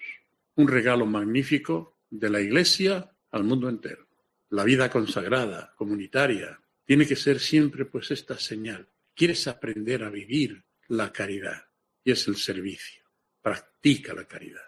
un 0.54 0.68
regalo 0.68 1.06
magnífico 1.06 1.98
de 2.10 2.30
la 2.30 2.40
Iglesia 2.40 3.10
al 3.30 3.44
mundo 3.44 3.68
entero. 3.68 4.06
La 4.50 4.64
vida 4.64 4.90
consagrada, 4.90 5.74
comunitaria, 5.76 6.58
tiene 6.84 7.06
que 7.06 7.16
ser 7.16 7.38
siempre 7.38 7.84
pues 7.84 8.10
esta 8.10 8.38
señal. 8.38 8.88
Quieres 9.14 9.46
aprender 9.46 10.02
a 10.04 10.10
vivir 10.10 10.64
la 10.86 11.12
caridad 11.12 11.66
y 12.02 12.12
es 12.12 12.26
el 12.28 12.36
servicio. 12.36 13.04
Practica 13.42 14.14
la 14.14 14.24
caridad. 14.24 14.62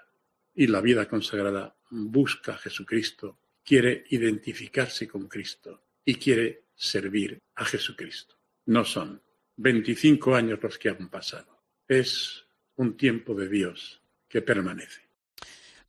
Y 0.54 0.66
la 0.66 0.82
vida 0.82 1.08
consagrada 1.08 1.74
busca 1.90 2.54
a 2.54 2.58
Jesucristo, 2.58 3.38
quiere 3.64 4.04
identificarse 4.10 5.06
con 5.06 5.28
Cristo 5.28 5.84
y 6.04 6.14
quiere 6.14 6.64
servir 6.74 7.38
a 7.56 7.64
Jesucristo. 7.64 8.36
No 8.66 8.84
son 8.84 9.22
25 9.56 10.34
años 10.34 10.58
los 10.62 10.78
que 10.78 10.88
han 10.88 11.10
pasado, 11.10 11.62
es 11.86 12.46
un 12.76 12.96
tiempo 12.96 13.34
de 13.34 13.48
Dios 13.48 14.00
que 14.28 14.42
permanece. 14.42 15.09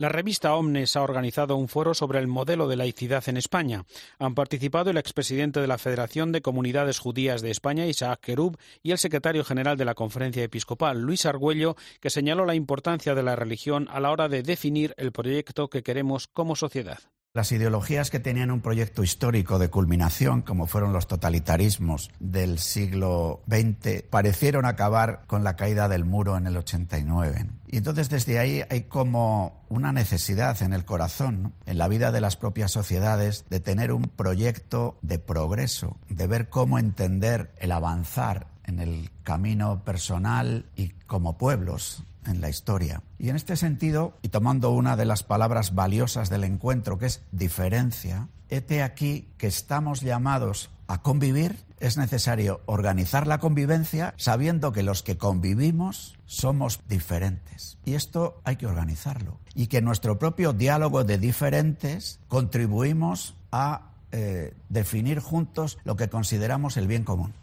La 0.02 0.10
revista 0.10 0.56
Omnes 0.56 0.96
ha 0.96 1.04
organizado 1.04 1.56
un 1.56 1.68
foro 1.68 1.94
sobre 1.94 2.18
el 2.18 2.26
modelo 2.26 2.68
de 2.68 2.76
laicidad 2.76 3.24
en 3.30 3.38
España. 3.38 3.86
Han 4.18 4.34
participado 4.34 4.90
el 4.90 4.98
expresidente 4.98 5.62
de 5.62 5.68
la 5.68 5.78
Federación 5.78 6.32
de 6.32 6.42
Comunidades 6.42 6.98
Judías 6.98 7.44
de 7.44 7.52
España, 7.52 7.86
Isaac 7.86 8.20
Kerub, 8.20 8.58
y 8.82 8.94
el 8.94 8.98
secretario 8.98 9.44
general 9.44 9.78
de 9.78 9.86
la 9.86 9.94
Conferencia 9.94 10.42
Episcopal, 10.42 11.00
Luis 11.00 11.28
Argüello, 11.28 11.76
que 12.00 12.10
señaló 12.10 12.48
la 12.48 12.56
importancia 12.56 13.14
de 13.14 13.22
la 13.22 13.36
religión 13.36 13.88
a 13.92 14.00
la 14.00 14.10
hora 14.10 14.28
de 14.28 14.42
definir 14.42 14.96
el 14.98 15.12
proyecto 15.12 15.70
que 15.70 15.84
queremos 15.84 16.26
como 16.26 16.56
sociedad. 16.56 16.98
Las 17.34 17.54
ideologías 17.54 18.10
que 18.10 18.20
tenían 18.20 18.52
un 18.52 18.60
proyecto 18.60 19.04
histórico 19.04 19.58
de 19.58 19.70
culminación, 19.70 20.42
como 20.42 20.68
fueron 20.68 20.92
los 20.92 21.08
totalitarismos 21.08 22.12
del 22.20 22.60
siglo 22.60 23.40
XX, 23.48 24.04
parecieron 24.10 24.66
acabar 24.66 25.24
con 25.28 25.46
la 25.46 25.56
caída 25.56 25.88
del 25.88 26.04
muro 26.04 26.36
en 26.36 26.46
el 26.46 26.58
89. 26.58 27.46
Y 27.68 27.78
entonces 27.78 28.10
desde 28.10 28.38
ahí 28.38 28.64
hay 28.70 28.82
como 28.82 29.64
una 29.70 29.94
necesidad 29.94 30.62
en 30.62 30.74
el 30.74 30.84
corazón, 30.84 31.54
en 31.66 31.78
la 31.78 31.88
vida 31.88 32.12
de 32.12 32.20
las 32.20 32.36
propias 32.36 32.72
sociedades, 32.72 33.46
de 33.50 33.62
tener 33.62 33.94
un 33.94 34.10
proyecto 34.10 34.98
de 35.02 35.18
progreso, 35.18 35.96
de 36.10 36.28
ver 36.28 36.50
cómo 36.50 36.80
entender 36.80 37.54
el 37.60 37.72
avanzar 37.72 38.48
en 38.66 38.80
el 38.80 39.10
camino 39.24 39.86
personal 39.86 40.66
y 40.76 40.90
como 41.08 41.38
pueblos 41.38 42.04
en 42.26 42.42
la 42.42 42.50
historia. 42.50 43.04
Y 43.18 43.30
en 43.30 43.36
este 43.36 43.56
sentido, 43.56 44.18
y 44.22 44.30
tomando 44.30 44.72
una 44.72 44.96
de 44.96 45.06
las 45.06 45.24
palabras 45.24 45.74
valiosas 45.76 46.30
del 46.30 46.44
encuentro, 46.44 46.98
que 46.98 47.08
es 47.08 47.22
diferencia, 47.32 48.28
hete 48.50 48.84
aquí 48.84 49.30
que 49.38 49.48
estamos 49.48 50.02
llamados 50.02 50.70
a 50.88 51.02
convivir, 51.02 51.58
es 51.80 51.98
necesario 51.98 52.62
organizar 52.66 53.26
la 53.26 53.40
convivencia 53.40 54.14
sabiendo 54.18 54.72
que 54.72 54.84
los 54.84 55.04
que 55.04 55.18
convivimos 55.18 56.20
somos 56.26 56.82
diferentes. 56.88 57.78
Y 57.86 57.96
esto 57.96 58.40
hay 58.44 58.58
que 58.58 58.68
organizarlo. 58.68 59.40
Y 59.56 59.68
que 59.68 59.82
nuestro 59.82 60.20
propio 60.20 60.54
diálogo 60.54 61.04
de 61.04 61.18
diferentes 61.18 62.20
contribuimos 62.28 63.36
a 63.52 63.94
eh, 64.12 64.54
definir 64.70 65.20
juntos 65.20 65.78
lo 65.84 65.96
que 65.96 66.10
consideramos 66.10 66.78
el 66.78 66.88
bien 66.88 67.04
común. 67.04 67.34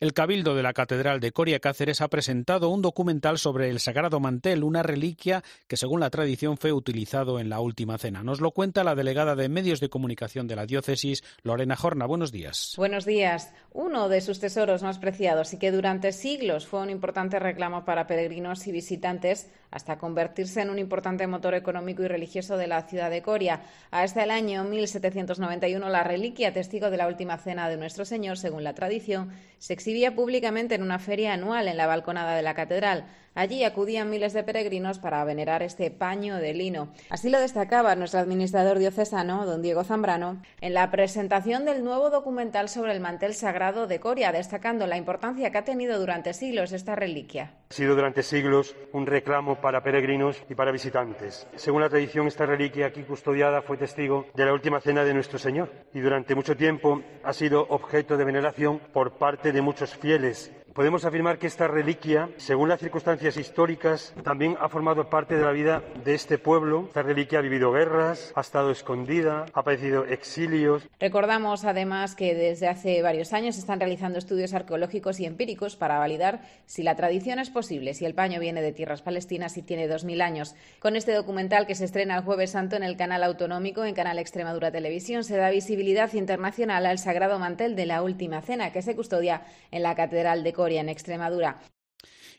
El 0.00 0.12
Cabildo 0.12 0.54
de 0.54 0.62
la 0.62 0.72
Catedral 0.72 1.20
de 1.20 1.30
Coria 1.30 1.60
Cáceres 1.60 2.00
ha 2.00 2.08
presentado 2.08 2.68
un 2.68 2.82
documental 2.82 3.38
sobre 3.38 3.70
el 3.70 3.78
Sagrado 3.78 4.18
Mantel, 4.18 4.64
una 4.64 4.82
reliquia 4.82 5.42
que 5.68 5.76
según 5.76 6.00
la 6.00 6.10
tradición 6.10 6.56
fue 6.56 6.72
utilizado 6.72 7.38
en 7.38 7.48
la 7.48 7.60
última 7.60 7.96
cena. 7.96 8.22
Nos 8.22 8.40
lo 8.40 8.50
cuenta 8.50 8.82
la 8.82 8.96
delegada 8.96 9.36
de 9.36 9.48
Medios 9.48 9.80
de 9.80 9.88
Comunicación 9.88 10.48
de 10.48 10.56
la 10.56 10.66
Diócesis, 10.66 11.22
Lorena 11.42 11.76
Jorna. 11.76 12.06
Buenos 12.06 12.32
días. 12.32 12.74
Buenos 12.76 13.04
días. 13.04 13.52
Uno 13.72 14.08
de 14.08 14.20
sus 14.20 14.40
tesoros 14.40 14.82
más 14.82 14.98
preciados 14.98 15.52
y 15.52 15.58
que 15.58 15.70
durante 15.70 16.12
siglos 16.12 16.66
fue 16.66 16.80
un 16.80 16.90
importante 16.90 17.38
reclamo 17.38 17.84
para 17.84 18.06
peregrinos 18.06 18.66
y 18.66 18.72
visitantes 18.72 19.48
hasta 19.70 19.98
convertirse 19.98 20.60
en 20.60 20.70
un 20.70 20.78
importante 20.78 21.26
motor 21.26 21.54
económico 21.54 22.02
y 22.02 22.08
religioso 22.08 22.56
de 22.56 22.68
la 22.68 22.82
ciudad 22.82 23.10
de 23.10 23.22
Coria. 23.22 23.62
Hasta 23.90 24.22
el 24.22 24.30
año 24.30 24.64
1791 24.64 25.88
la 25.88 26.04
reliquia, 26.04 26.52
testigo 26.52 26.90
de 26.90 26.96
la 26.96 27.08
última 27.08 27.38
cena 27.38 27.68
de 27.68 27.76
nuestro 27.76 28.04
Señor, 28.04 28.38
según 28.38 28.62
la 28.62 28.74
tradición, 28.74 29.32
se 29.58 29.72
exhibía 29.84 30.14
públicamente 30.14 30.74
en 30.74 30.82
una 30.82 30.98
feria 30.98 31.34
anual 31.34 31.68
en 31.68 31.76
la 31.76 31.86
balconada 31.86 32.34
de 32.34 32.40
la 32.40 32.54
catedral. 32.54 33.04
Allí 33.36 33.64
acudían 33.64 34.10
miles 34.10 34.32
de 34.32 34.44
peregrinos 34.44 35.00
para 35.00 35.24
venerar 35.24 35.62
este 35.64 35.90
paño 35.90 36.36
de 36.36 36.54
lino. 36.54 36.88
Así 37.10 37.30
lo 37.30 37.40
destacaba 37.40 37.96
nuestro 37.96 38.20
administrador 38.20 38.78
diocesano, 38.78 39.44
don 39.44 39.60
Diego 39.60 39.82
Zambrano, 39.82 40.40
en 40.60 40.72
la 40.72 40.90
presentación 40.92 41.64
del 41.64 41.82
nuevo 41.82 42.10
documental 42.10 42.68
sobre 42.68 42.92
el 42.92 43.00
mantel 43.00 43.34
sagrado 43.34 43.88
de 43.88 43.98
Coria, 43.98 44.30
destacando 44.30 44.86
la 44.86 44.96
importancia 44.96 45.50
que 45.50 45.58
ha 45.58 45.64
tenido 45.64 45.98
durante 45.98 46.32
siglos 46.32 46.72
esta 46.72 46.94
reliquia. 46.94 47.54
Ha 47.70 47.74
sido 47.74 47.96
durante 47.96 48.22
siglos 48.22 48.76
un 48.92 49.04
reclamo 49.04 49.60
para 49.60 49.82
peregrinos 49.82 50.40
y 50.48 50.54
para 50.54 50.70
visitantes. 50.70 51.48
Según 51.56 51.82
la 51.82 51.88
tradición, 51.88 52.28
esta 52.28 52.46
reliquia 52.46 52.86
aquí 52.86 53.02
custodiada 53.02 53.62
fue 53.62 53.76
testigo 53.76 54.26
de 54.34 54.44
la 54.44 54.52
última 54.52 54.80
cena 54.80 55.02
de 55.02 55.12
nuestro 55.12 55.40
Señor 55.40 55.72
y 55.92 55.98
durante 55.98 56.36
mucho 56.36 56.56
tiempo 56.56 57.02
ha 57.24 57.32
sido 57.32 57.66
objeto 57.68 58.16
de 58.16 58.24
veneración 58.24 58.78
por 58.92 59.18
parte 59.18 59.50
de 59.50 59.60
muchos 59.60 59.96
fieles 59.96 60.52
Podemos 60.74 61.04
afirmar 61.04 61.38
que 61.38 61.46
esta 61.46 61.68
reliquia, 61.68 62.30
según 62.36 62.68
las 62.68 62.80
circunstancias 62.80 63.36
históricas, 63.36 64.12
también 64.24 64.56
ha 64.58 64.68
formado 64.68 65.08
parte 65.08 65.36
de 65.36 65.44
la 65.44 65.52
vida 65.52 65.84
de 66.04 66.14
este 66.14 66.36
pueblo. 66.36 66.86
Esta 66.88 67.02
reliquia 67.02 67.38
ha 67.38 67.42
vivido 67.42 67.70
guerras, 67.70 68.32
ha 68.34 68.40
estado 68.40 68.72
escondida, 68.72 69.46
ha 69.52 69.62
padecido 69.62 70.04
exilios. 70.04 70.82
Recordamos 70.98 71.64
además 71.64 72.16
que 72.16 72.34
desde 72.34 72.66
hace 72.66 73.02
varios 73.02 73.32
años 73.32 73.56
están 73.56 73.78
realizando 73.78 74.18
estudios 74.18 74.52
arqueológicos 74.52 75.20
y 75.20 75.26
empíricos 75.26 75.76
para 75.76 76.00
validar 76.00 76.40
si 76.66 76.82
la 76.82 76.96
tradición 76.96 77.38
es 77.38 77.50
posible, 77.50 77.94
si 77.94 78.04
el 78.04 78.14
paño 78.14 78.40
viene 78.40 78.60
de 78.60 78.72
tierras 78.72 79.00
palestinas 79.00 79.56
y 79.56 79.62
tiene 79.62 79.86
dos 79.86 80.02
mil 80.02 80.20
años. 80.20 80.56
Con 80.80 80.96
este 80.96 81.12
documental 81.12 81.68
que 81.68 81.76
se 81.76 81.84
estrena 81.84 82.16
el 82.16 82.24
Jueves 82.24 82.50
Santo 82.50 82.74
en 82.74 82.82
el 82.82 82.96
canal 82.96 83.22
autonómico, 83.22 83.84
en 83.84 83.94
Canal 83.94 84.18
Extremadura 84.18 84.72
Televisión, 84.72 85.22
se 85.22 85.36
da 85.36 85.50
visibilidad 85.50 86.12
internacional 86.14 86.84
al 86.84 86.98
sagrado 86.98 87.38
mantel 87.38 87.76
de 87.76 87.86
la 87.86 88.02
Última 88.02 88.42
Cena 88.42 88.72
que 88.72 88.82
se 88.82 88.96
custodia 88.96 89.42
en 89.70 89.84
la 89.84 89.94
Catedral 89.94 90.42
de 90.42 90.52
Coria, 90.64 90.80
en 90.80 90.88
Extremadura. 90.88 91.60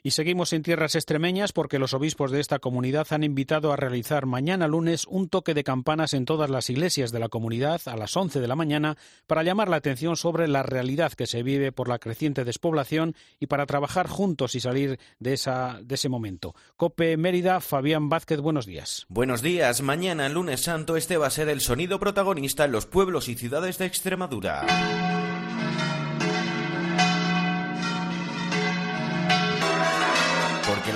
Y 0.02 0.10
seguimos 0.12 0.52
en 0.52 0.62
tierras 0.62 0.96
extremeñas 0.96 1.52
porque 1.52 1.78
los 1.78 1.94
obispos 1.94 2.32
de 2.32 2.40
esta 2.40 2.58
comunidad 2.58 3.06
han 3.10 3.22
invitado 3.22 3.72
a 3.72 3.76
realizar 3.76 4.26
mañana 4.26 4.66
lunes 4.66 5.06
un 5.08 5.28
toque 5.28 5.54
de 5.54 5.62
campanas 5.62 6.12
en 6.12 6.24
todas 6.24 6.50
las 6.50 6.70
iglesias 6.70 7.12
de 7.12 7.20
la 7.20 7.28
comunidad 7.28 7.80
a 7.86 7.96
las 7.96 8.16
11 8.16 8.40
de 8.40 8.48
la 8.48 8.56
mañana 8.56 8.96
para 9.28 9.44
llamar 9.44 9.68
la 9.68 9.76
atención 9.76 10.16
sobre 10.16 10.48
la 10.48 10.64
realidad 10.64 11.12
que 11.12 11.26
se 11.26 11.44
vive 11.44 11.70
por 11.70 11.88
la 11.88 12.00
creciente 12.00 12.44
despoblación 12.44 13.14
y 13.38 13.46
para 13.46 13.66
trabajar 13.66 14.08
juntos 14.08 14.56
y 14.56 14.60
salir 14.60 14.98
de, 15.20 15.32
esa, 15.32 15.78
de 15.82 15.94
ese 15.94 16.08
momento. 16.08 16.54
Cope 16.76 17.16
Mérida, 17.16 17.60
Fabián 17.60 18.08
Vázquez, 18.08 18.40
buenos 18.40 18.66
días. 18.66 19.06
Buenos 19.08 19.40
días. 19.40 19.82
Mañana, 19.82 20.28
lunes 20.28 20.62
santo, 20.62 20.96
este 20.96 21.16
va 21.16 21.28
a 21.28 21.30
ser 21.30 21.48
el 21.48 21.60
sonido 21.60 22.00
protagonista 22.00 22.64
en 22.64 22.72
los 22.72 22.86
pueblos 22.86 23.28
y 23.28 23.36
ciudades 23.36 23.78
de 23.78 23.86
Extremadura. 23.86 24.66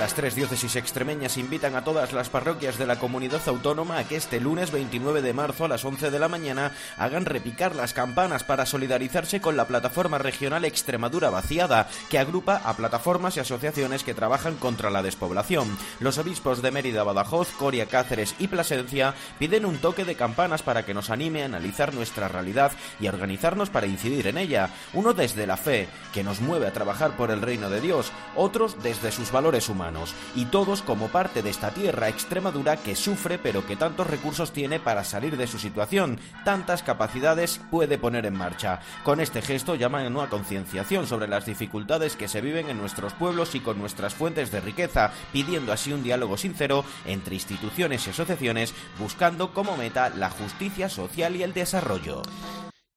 Las 0.01 0.15
tres 0.15 0.33
diócesis 0.33 0.77
extremeñas 0.77 1.37
invitan 1.37 1.75
a 1.75 1.83
todas 1.83 2.11
las 2.11 2.27
parroquias 2.27 2.79
de 2.79 2.87
la 2.87 2.95
comunidad 2.95 3.47
autónoma 3.47 3.99
a 3.99 4.03
que 4.03 4.15
este 4.15 4.39
lunes 4.39 4.71
29 4.71 5.21
de 5.21 5.31
marzo 5.31 5.65
a 5.65 5.67
las 5.67 5.85
11 5.85 6.09
de 6.09 6.17
la 6.17 6.27
mañana 6.27 6.71
hagan 6.97 7.25
repicar 7.25 7.75
las 7.75 7.93
campanas 7.93 8.43
para 8.43 8.65
solidarizarse 8.65 9.41
con 9.41 9.55
la 9.55 9.67
plataforma 9.67 10.17
regional 10.17 10.65
Extremadura 10.65 11.29
Vaciada, 11.29 11.87
que 12.09 12.17
agrupa 12.17 12.63
a 12.65 12.73
plataformas 12.73 13.37
y 13.37 13.41
asociaciones 13.41 14.03
que 14.03 14.15
trabajan 14.15 14.55
contra 14.55 14.89
la 14.89 15.03
despoblación. 15.03 15.77
Los 15.99 16.17
obispos 16.17 16.63
de 16.63 16.71
Mérida, 16.71 17.03
Badajoz, 17.03 17.51
Coria, 17.51 17.85
Cáceres 17.85 18.33
y 18.39 18.47
Plasencia 18.47 19.13
piden 19.37 19.67
un 19.67 19.77
toque 19.77 20.03
de 20.03 20.15
campanas 20.15 20.63
para 20.63 20.83
que 20.83 20.95
nos 20.95 21.11
anime 21.11 21.43
a 21.43 21.45
analizar 21.45 21.93
nuestra 21.93 22.27
realidad 22.27 22.71
y 22.99 23.05
a 23.05 23.11
organizarnos 23.11 23.69
para 23.69 23.85
incidir 23.85 24.25
en 24.25 24.39
ella. 24.39 24.71
Uno 24.93 25.13
desde 25.13 25.45
la 25.45 25.57
fe, 25.57 25.87
que 26.11 26.23
nos 26.23 26.41
mueve 26.41 26.65
a 26.65 26.73
trabajar 26.73 27.15
por 27.15 27.29
el 27.29 27.43
reino 27.43 27.69
de 27.69 27.81
Dios, 27.81 28.11
otros 28.35 28.81
desde 28.81 29.11
sus 29.11 29.31
valores 29.31 29.69
humanos, 29.69 29.90
y 30.35 30.45
todos 30.45 30.81
como 30.81 31.07
parte 31.07 31.41
de 31.41 31.49
esta 31.49 31.71
tierra 31.71 32.09
Extremadura 32.09 32.77
que 32.77 32.95
sufre 32.95 33.37
pero 33.37 33.65
que 33.65 33.75
tantos 33.75 34.07
recursos 34.07 34.51
tiene 34.51 34.79
para 34.79 35.03
salir 35.03 35.37
de 35.37 35.47
su 35.47 35.59
situación, 35.59 36.19
tantas 36.45 36.83
capacidades 36.83 37.59
puede 37.69 37.97
poner 37.97 38.25
en 38.25 38.37
marcha. 38.37 38.79
Con 39.03 39.19
este 39.19 39.41
gesto 39.41 39.75
llaman 39.75 40.05
a 40.05 40.09
una 40.09 40.29
concienciación 40.29 41.07
sobre 41.07 41.27
las 41.27 41.45
dificultades 41.45 42.15
que 42.15 42.27
se 42.27 42.41
viven 42.41 42.69
en 42.69 42.77
nuestros 42.77 43.13
pueblos 43.13 43.55
y 43.55 43.59
con 43.59 43.77
nuestras 43.77 44.13
fuentes 44.13 44.51
de 44.51 44.61
riqueza, 44.61 45.11
pidiendo 45.31 45.73
así 45.73 45.93
un 45.93 46.03
diálogo 46.03 46.37
sincero 46.37 46.83
entre 47.05 47.35
instituciones 47.35 48.05
y 48.07 48.11
asociaciones, 48.11 48.73
buscando 48.99 49.53
como 49.53 49.77
meta 49.77 50.09
la 50.09 50.29
justicia 50.29 50.89
social 50.89 51.35
y 51.35 51.43
el 51.43 51.53
desarrollo. 51.53 52.21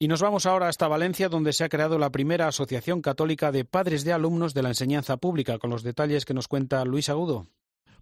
Y 0.04 0.06
nos 0.06 0.20
vamos 0.20 0.44
ahora 0.44 0.68
hasta 0.68 0.86
Valencia, 0.86 1.30
donde 1.30 1.54
se 1.54 1.64
ha 1.64 1.70
creado 1.70 1.98
la 1.98 2.10
primera 2.10 2.46
asociación 2.46 3.00
católica 3.00 3.50
de 3.52 3.64
padres 3.64 4.04
de 4.04 4.12
alumnos 4.12 4.52
de 4.52 4.62
la 4.62 4.68
enseñanza 4.68 5.16
pública, 5.16 5.58
con 5.58 5.70
los 5.70 5.82
detalles 5.82 6.26
que 6.26 6.34
nos 6.34 6.46
cuenta 6.46 6.84
Luis 6.84 7.08
Agudo. 7.08 7.46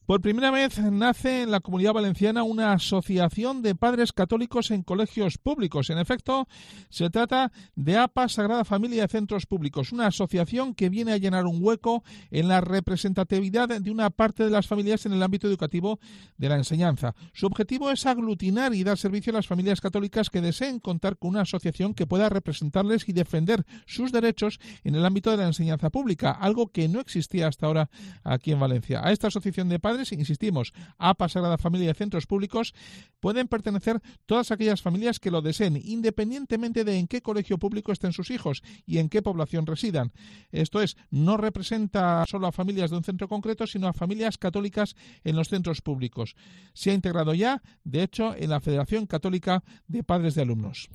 Por 0.05 0.21
primera 0.21 0.51
vez 0.51 0.79
nace 0.79 1.43
en 1.43 1.53
la 1.53 1.61
comunidad 1.61 1.93
valenciana 1.93 2.43
una 2.43 2.73
asociación 2.73 3.62
de 3.62 3.77
padres 3.77 4.12
católicos 4.12 4.73
en 4.73 4.83
colegios 4.83 5.38
públicos. 5.38 5.91
En 5.91 5.99
efecto, 5.99 6.49
se 6.88 7.09
trata 7.09 7.53
de 7.77 7.97
APA 7.97 8.29
Sagrada 8.29 8.65
Familia 8.65 9.03
de 9.03 9.09
Centros 9.09 9.47
Públicos, 9.47 9.93
una 9.93 10.09
asociación 10.09 10.75
que 10.75 10.88
viene 10.88 11.12
a 11.12 11.19
llenar 11.19 11.47
un 11.47 11.62
hueco 11.62 12.03
en 12.33 12.49
la 12.49 12.61
representatividad 12.61 13.69
de 13.69 13.91
una 13.93 14.11
parte 14.11 14.43
de 14.43 14.51
las 14.51 14.67
familias 14.67 15.07
en 15.07 15.12
el 15.12 15.23
ámbito 15.23 15.47
educativo 15.47 16.01
de 16.37 16.49
la 16.49 16.57
enseñanza. 16.57 17.15
Su 17.33 17.47
objetivo 17.47 17.88
es 17.93 18.05
aglutinar 18.05 18.75
y 18.75 18.83
dar 18.83 18.99
servicio 18.99 19.31
a 19.33 19.37
las 19.37 19.47
familias 19.47 19.81
católicas 19.81 20.31
que 20.31 20.41
deseen 20.41 20.81
contar 20.81 21.17
con 21.17 21.31
una 21.31 21.43
asociación 21.43 21.95
que 21.95 22.09
pueda 22.09 22.29
representarles 22.29 23.09
y 23.09 23.12
defender 23.12 23.65
sus 23.87 24.11
derechos 24.11 24.59
en 24.83 24.97
el 24.97 25.07
ámbito 25.07 25.31
de 25.31 25.37
la 25.37 25.47
enseñanza 25.47 25.91
pública, 25.91 26.33
algo 26.33 26.73
que 26.73 26.88
no 26.88 26.99
existía 26.99 27.47
hasta 27.47 27.67
ahora 27.67 27.88
aquí 28.25 28.51
en 28.51 28.59
Valencia. 28.59 29.01
A 29.05 29.12
esta 29.12 29.29
asociación 29.29 29.69
de 29.69 29.79
padres 29.79 29.91
insistimos, 30.12 30.72
a 30.98 31.14
Sagrada 31.28 31.59
Familia 31.59 31.88
de 31.88 31.94
Centros 31.94 32.26
Públicos, 32.26 32.74
pueden 33.20 33.48
pertenecer 33.48 34.00
todas 34.26 34.50
aquellas 34.50 34.83
familias 34.83 35.20
que 35.20 35.31
lo 35.31 35.42
deseen, 35.42 35.81
independientemente 35.83 36.85
de 36.85 36.98
en 36.98 37.07
qué 37.07 37.22
colegio 37.22 37.59
público 37.59 37.92
estén 37.92 38.12
sus 38.12 38.31
hijos 38.31 38.62
y 38.87 38.98
en 38.98 39.09
qué 39.09 39.22
población 39.22 39.66
residan. 39.66 40.12
Esto 40.50 40.83
es, 40.83 40.96
no 41.11 41.37
representa 41.37 42.24
solo 42.26 42.46
a 42.46 42.52
familias 42.52 42.90
de 42.90 42.96
un 42.96 43.05
centro 43.05 43.28
concreto, 43.28 43.66
sino 43.66 43.88
a 43.88 43.92
familias 43.92 44.38
católicas 44.38 44.96
en 45.24 45.37
los 45.37 45.48
centros 45.48 45.81
públicos. 45.81 46.35
Se 46.72 46.90
ha 46.90 46.94
integrado 46.94 47.35
ya, 47.35 47.62
de 47.85 48.02
hecho, 48.02 48.35
en 48.37 48.50
la 48.50 48.61
Federación 48.61 49.07
Católica 49.07 49.62
de 49.87 50.02
Padres 50.05 50.35
de 50.35 50.42
Alumnos. 50.42 50.88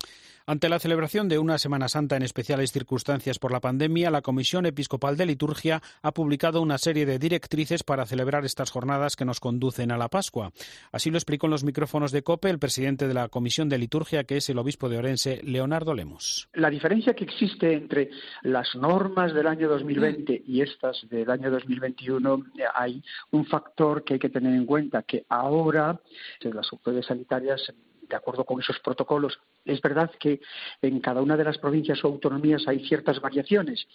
Ante 0.50 0.70
la 0.70 0.80
celebración 0.80 1.28
de 1.28 1.40
una 1.40 1.58
Semana 1.58 1.90
Santa 1.90 2.16
en 2.16 2.24
especiales 2.24 2.72
circunstancias 2.72 3.38
por 3.38 3.52
la 3.52 3.60
pandemia, 3.60 4.10
la 4.10 4.22
Comisión 4.22 4.66
Episcopal 4.66 5.18
de 5.18 5.26
Liturgia 5.26 5.82
ha 6.02 6.14
publicado 6.14 6.62
una 6.62 6.78
serie 6.78 7.06
de 7.06 7.20
directrices 7.20 7.84
para 7.84 8.06
celebrar 8.06 8.46
estas 8.46 8.72
jornadas 8.72 8.87
que 9.16 9.26
nos 9.26 9.40
conducen 9.40 9.92
a 9.92 9.98
la 9.98 10.08
Pascua. 10.08 10.52
Así 10.92 11.12
lo 11.12 11.18
explicó 11.18 11.48
en 11.48 11.52
los 11.52 11.64
micrófonos 11.64 12.12
de 12.12 12.24
COPE 12.24 12.50
el 12.50 12.60
presidente 12.60 13.08
de 13.08 13.14
la 13.14 13.28
Comisión 13.28 13.68
de 13.70 13.78
Liturgia, 13.78 14.24
que 14.24 14.38
es 14.38 14.50
el 14.50 14.58
obispo 14.58 14.88
de 14.90 14.98
Orense, 14.98 15.42
Leonardo 15.44 15.94
Lemos. 15.94 16.50
La 16.54 16.70
diferencia 16.70 17.14
que 17.14 17.26
existe 17.26 17.74
entre 17.74 18.10
las 18.44 18.76
normas 18.76 19.34
del 19.34 19.48
año 19.48 19.68
2020 19.68 20.44
y 20.48 20.62
estas 20.62 21.08
del 21.10 21.30
año 21.30 21.52
2021, 21.52 22.46
hay 22.74 23.04
un 23.32 23.46
factor 23.46 24.04
que 24.04 24.14
hay 24.14 24.20
que 24.20 24.30
tener 24.30 24.54
en 24.54 24.66
cuenta, 24.66 25.04
que 25.04 25.26
ahora 25.30 26.00
las 26.42 26.72
autoridades 26.72 27.08
sanitarias 27.08 27.74
de 28.10 28.16
acuerdo 28.16 28.44
con 28.44 28.60
esos 28.60 28.80
protocolos. 28.80 29.40
Es 29.66 29.82
verdad 29.82 30.12
que 30.20 30.40
en 30.82 31.00
cada 31.00 31.22
una 31.22 31.38
de 31.38 31.44
las 31.44 31.58
provincias 31.58 32.04
o 32.04 32.08
autonomías 32.08 32.68
hay 32.68 32.86
ciertas 32.88 33.20
variaciones, 33.20 33.88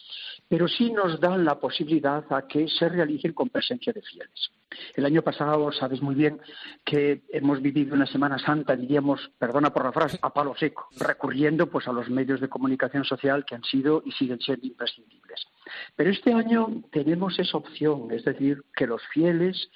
pero 0.48 0.68
sí 0.68 0.90
nos 0.92 1.20
dan 1.20 1.44
la 1.44 1.58
posibilidad 1.58 2.24
a 2.30 2.46
que 2.46 2.68
se 2.68 2.88
realicen 2.88 3.32
con 3.32 3.48
presencia 3.48 3.92
de 3.92 4.02
fieles. 4.02 4.50
El 4.94 5.04
año 5.04 5.22
pasado, 5.22 5.70
sabes 5.72 6.00
muy 6.00 6.14
bien 6.14 6.40
que 6.84 7.22
hemos 7.30 7.60
vivido 7.60 7.94
una 7.94 8.06
Semana 8.06 8.38
Santa, 8.38 8.76
diríamos, 8.76 9.30
perdona 9.38 9.72
por 9.72 9.84
la 9.84 9.92
frase, 9.92 10.18
a 10.22 10.30
palo 10.30 10.54
seco, 10.56 10.88
recurriendo 10.98 11.68
pues 11.68 11.88
a 11.88 11.92
los 11.92 12.08
medios 12.08 12.40
de 12.40 12.48
comunicación 12.48 13.04
social 13.04 13.44
que 13.44 13.54
han 13.54 13.64
sido 13.64 14.02
y 14.04 14.12
siguen 14.12 14.40
siendo 14.40 14.66
imprescindibles. 14.66 15.46
Pero 15.96 16.10
este 16.10 16.32
año 16.32 16.82
tenemos 16.90 17.38
esa 17.38 17.56
opción, 17.56 18.10
es 18.10 18.24
decir, 18.24 18.62
que 18.74 18.86
los 18.86 19.02
fieles 19.08 19.70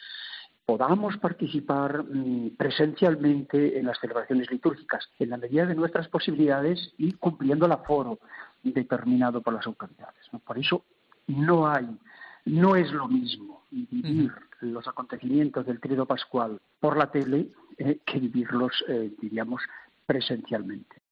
podamos 0.67 1.17
participar 1.19 2.05
mm, 2.05 2.57
presencialmente 2.57 3.79
en 3.79 3.87
las 3.87 3.99
celebraciones 4.01 4.51
litúrgicas, 4.51 5.09
en 5.19 5.31
la 5.31 5.37
medida 5.37 5.65
de 5.65 5.77
nuestras 5.77 6.09
posibilidades 6.09 6.93
y 6.99 7.13
cumpliendo 7.13 7.67
el 7.67 7.73
aforo 7.73 8.19
determinado 8.65 9.41
por 9.41 9.55
las 9.55 9.67
autoridades. 9.67 10.27
Por 10.45 10.59
eso 10.59 10.83
no 11.29 11.69
hay, 11.69 11.87
no 12.45 12.75
es 12.75 12.91
lo 12.93 13.07
mismo 13.07 13.63
vivir 13.71 14.33
los 14.61 14.87
acontecimientos 14.89 15.67
del 15.67 15.81
trío 15.81 16.05
pascual 16.05 16.61
por 16.81 16.97
la 16.97 17.11
tele 17.11 17.49
eh, 17.79 18.01
que 18.05 18.19
vivirlos, 18.19 18.85
eh, 18.89 19.13
diríamos, 19.21 19.63
presencialmente. 20.05 21.06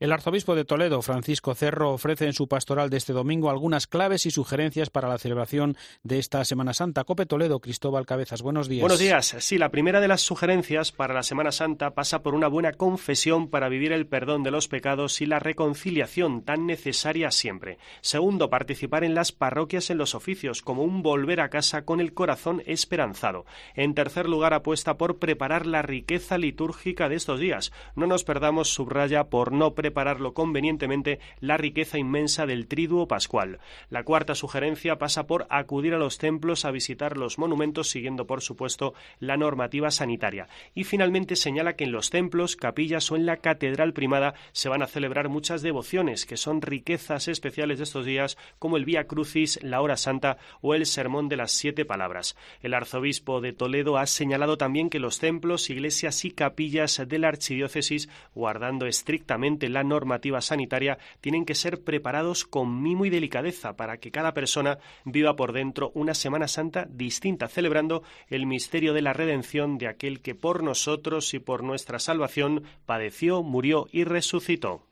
El 0.00 0.12
arzobispo 0.12 0.56
de 0.56 0.64
Toledo, 0.64 1.02
Francisco 1.02 1.54
Cerro, 1.54 1.92
ofrece 1.92 2.26
en 2.26 2.32
su 2.32 2.48
pastoral 2.48 2.90
de 2.90 2.96
este 2.96 3.12
domingo 3.12 3.48
algunas 3.48 3.86
claves 3.86 4.26
y 4.26 4.32
sugerencias 4.32 4.90
para 4.90 5.08
la 5.08 5.18
celebración 5.18 5.76
de 6.02 6.18
esta 6.18 6.44
Semana 6.44 6.74
Santa. 6.74 7.04
Cope 7.04 7.26
Toledo, 7.26 7.60
Cristóbal 7.60 8.04
Cabezas, 8.04 8.42
buenos 8.42 8.68
días. 8.68 8.80
Buenos 8.80 8.98
días. 8.98 9.36
Sí, 9.38 9.56
la 9.56 9.70
primera 9.70 10.00
de 10.00 10.08
las 10.08 10.22
sugerencias 10.22 10.90
para 10.90 11.14
la 11.14 11.22
Semana 11.22 11.52
Santa 11.52 11.94
pasa 11.94 12.22
por 12.22 12.34
una 12.34 12.48
buena 12.48 12.72
confesión 12.72 13.48
para 13.48 13.68
vivir 13.68 13.92
el 13.92 14.06
perdón 14.06 14.42
de 14.42 14.50
los 14.50 14.66
pecados 14.66 15.20
y 15.20 15.26
la 15.26 15.38
reconciliación 15.38 16.42
tan 16.42 16.66
necesaria 16.66 17.30
siempre. 17.30 17.78
Segundo, 18.00 18.50
participar 18.50 19.04
en 19.04 19.14
las 19.14 19.30
parroquias 19.30 19.90
en 19.90 19.98
los 19.98 20.16
oficios, 20.16 20.62
como 20.62 20.82
un 20.82 21.02
volver 21.02 21.40
a 21.40 21.50
casa 21.50 21.84
con 21.84 22.00
el 22.00 22.14
corazón 22.14 22.62
esperanzado. 22.66 23.46
En 23.74 23.94
tercer 23.94 24.28
lugar, 24.28 24.54
apuesta 24.54 24.96
por 24.96 25.18
preparar 25.18 25.66
la 25.66 25.82
riqueza 25.82 26.36
litúrgica 26.36 27.08
de 27.08 27.16
estos 27.16 27.38
días. 27.38 27.72
No 27.94 28.06
nos 28.06 28.24
perdamos, 28.24 28.74
subraya, 28.74 29.24
por 29.24 29.52
no 29.52 29.74
prepararlo 29.84 30.32
convenientemente 30.32 31.20
la 31.40 31.58
riqueza 31.58 31.98
inmensa 31.98 32.46
del 32.46 32.68
triduo 32.68 33.06
pascual. 33.06 33.58
La 33.90 34.02
cuarta 34.02 34.34
sugerencia 34.34 34.96
pasa 34.96 35.26
por 35.26 35.46
acudir 35.50 35.92
a 35.92 35.98
los 35.98 36.16
templos 36.16 36.64
a 36.64 36.70
visitar 36.70 37.18
los 37.18 37.38
monumentos 37.38 37.90
siguiendo 37.90 38.26
por 38.26 38.40
supuesto 38.40 38.94
la 39.20 39.36
normativa 39.36 39.90
sanitaria. 39.90 40.48
Y 40.74 40.84
finalmente 40.84 41.36
señala 41.36 41.74
que 41.74 41.84
en 41.84 41.92
los 41.92 42.08
templos, 42.08 42.56
capillas 42.56 43.12
o 43.12 43.16
en 43.16 43.26
la 43.26 43.36
catedral 43.36 43.92
primada 43.92 44.32
se 44.52 44.70
van 44.70 44.80
a 44.80 44.86
celebrar 44.86 45.28
muchas 45.28 45.60
devociones 45.60 46.24
que 46.24 46.38
son 46.38 46.62
riquezas 46.62 47.28
especiales 47.28 47.76
de 47.76 47.84
estos 47.84 48.06
días 48.06 48.38
como 48.58 48.78
el 48.78 48.86
Vía 48.86 49.06
Crucis, 49.06 49.62
la 49.62 49.82
Hora 49.82 49.98
Santa 49.98 50.38
o 50.62 50.72
el 50.74 50.86
Sermón 50.86 51.28
de 51.28 51.36
las 51.36 51.52
Siete 51.52 51.84
Palabras. 51.84 52.38
El 52.62 52.72
arzobispo 52.72 53.42
de 53.42 53.52
Toledo 53.52 53.98
ha 53.98 54.06
señalado 54.06 54.56
también 54.56 54.88
que 54.88 54.98
los 54.98 55.18
templos, 55.18 55.68
iglesias 55.68 56.24
y 56.24 56.30
capillas 56.30 57.02
de 57.06 57.18
la 57.18 57.28
archidiócesis, 57.28 58.08
guardando 58.34 58.86
estrictamente 58.86 59.68
la 59.74 59.84
normativa 59.84 60.40
sanitaria, 60.40 60.98
tienen 61.20 61.44
que 61.44 61.54
ser 61.54 61.84
preparados 61.84 62.46
con 62.46 62.82
mimo 62.82 63.04
y 63.04 63.10
delicadeza 63.10 63.76
para 63.76 63.98
que 63.98 64.10
cada 64.10 64.32
persona 64.32 64.78
viva 65.04 65.36
por 65.36 65.52
dentro 65.52 65.92
una 65.94 66.14
Semana 66.14 66.48
Santa 66.48 66.86
distinta, 66.88 67.48
celebrando 67.48 68.02
el 68.28 68.46
misterio 68.46 68.94
de 68.94 69.02
la 69.02 69.12
redención 69.12 69.76
de 69.76 69.88
aquel 69.88 70.22
que 70.22 70.34
por 70.34 70.62
nosotros 70.62 71.34
y 71.34 71.38
por 71.38 71.62
nuestra 71.62 71.98
salvación 71.98 72.64
padeció, 72.86 73.42
murió 73.42 73.86
y 73.92 74.04
resucitó. 74.04 74.82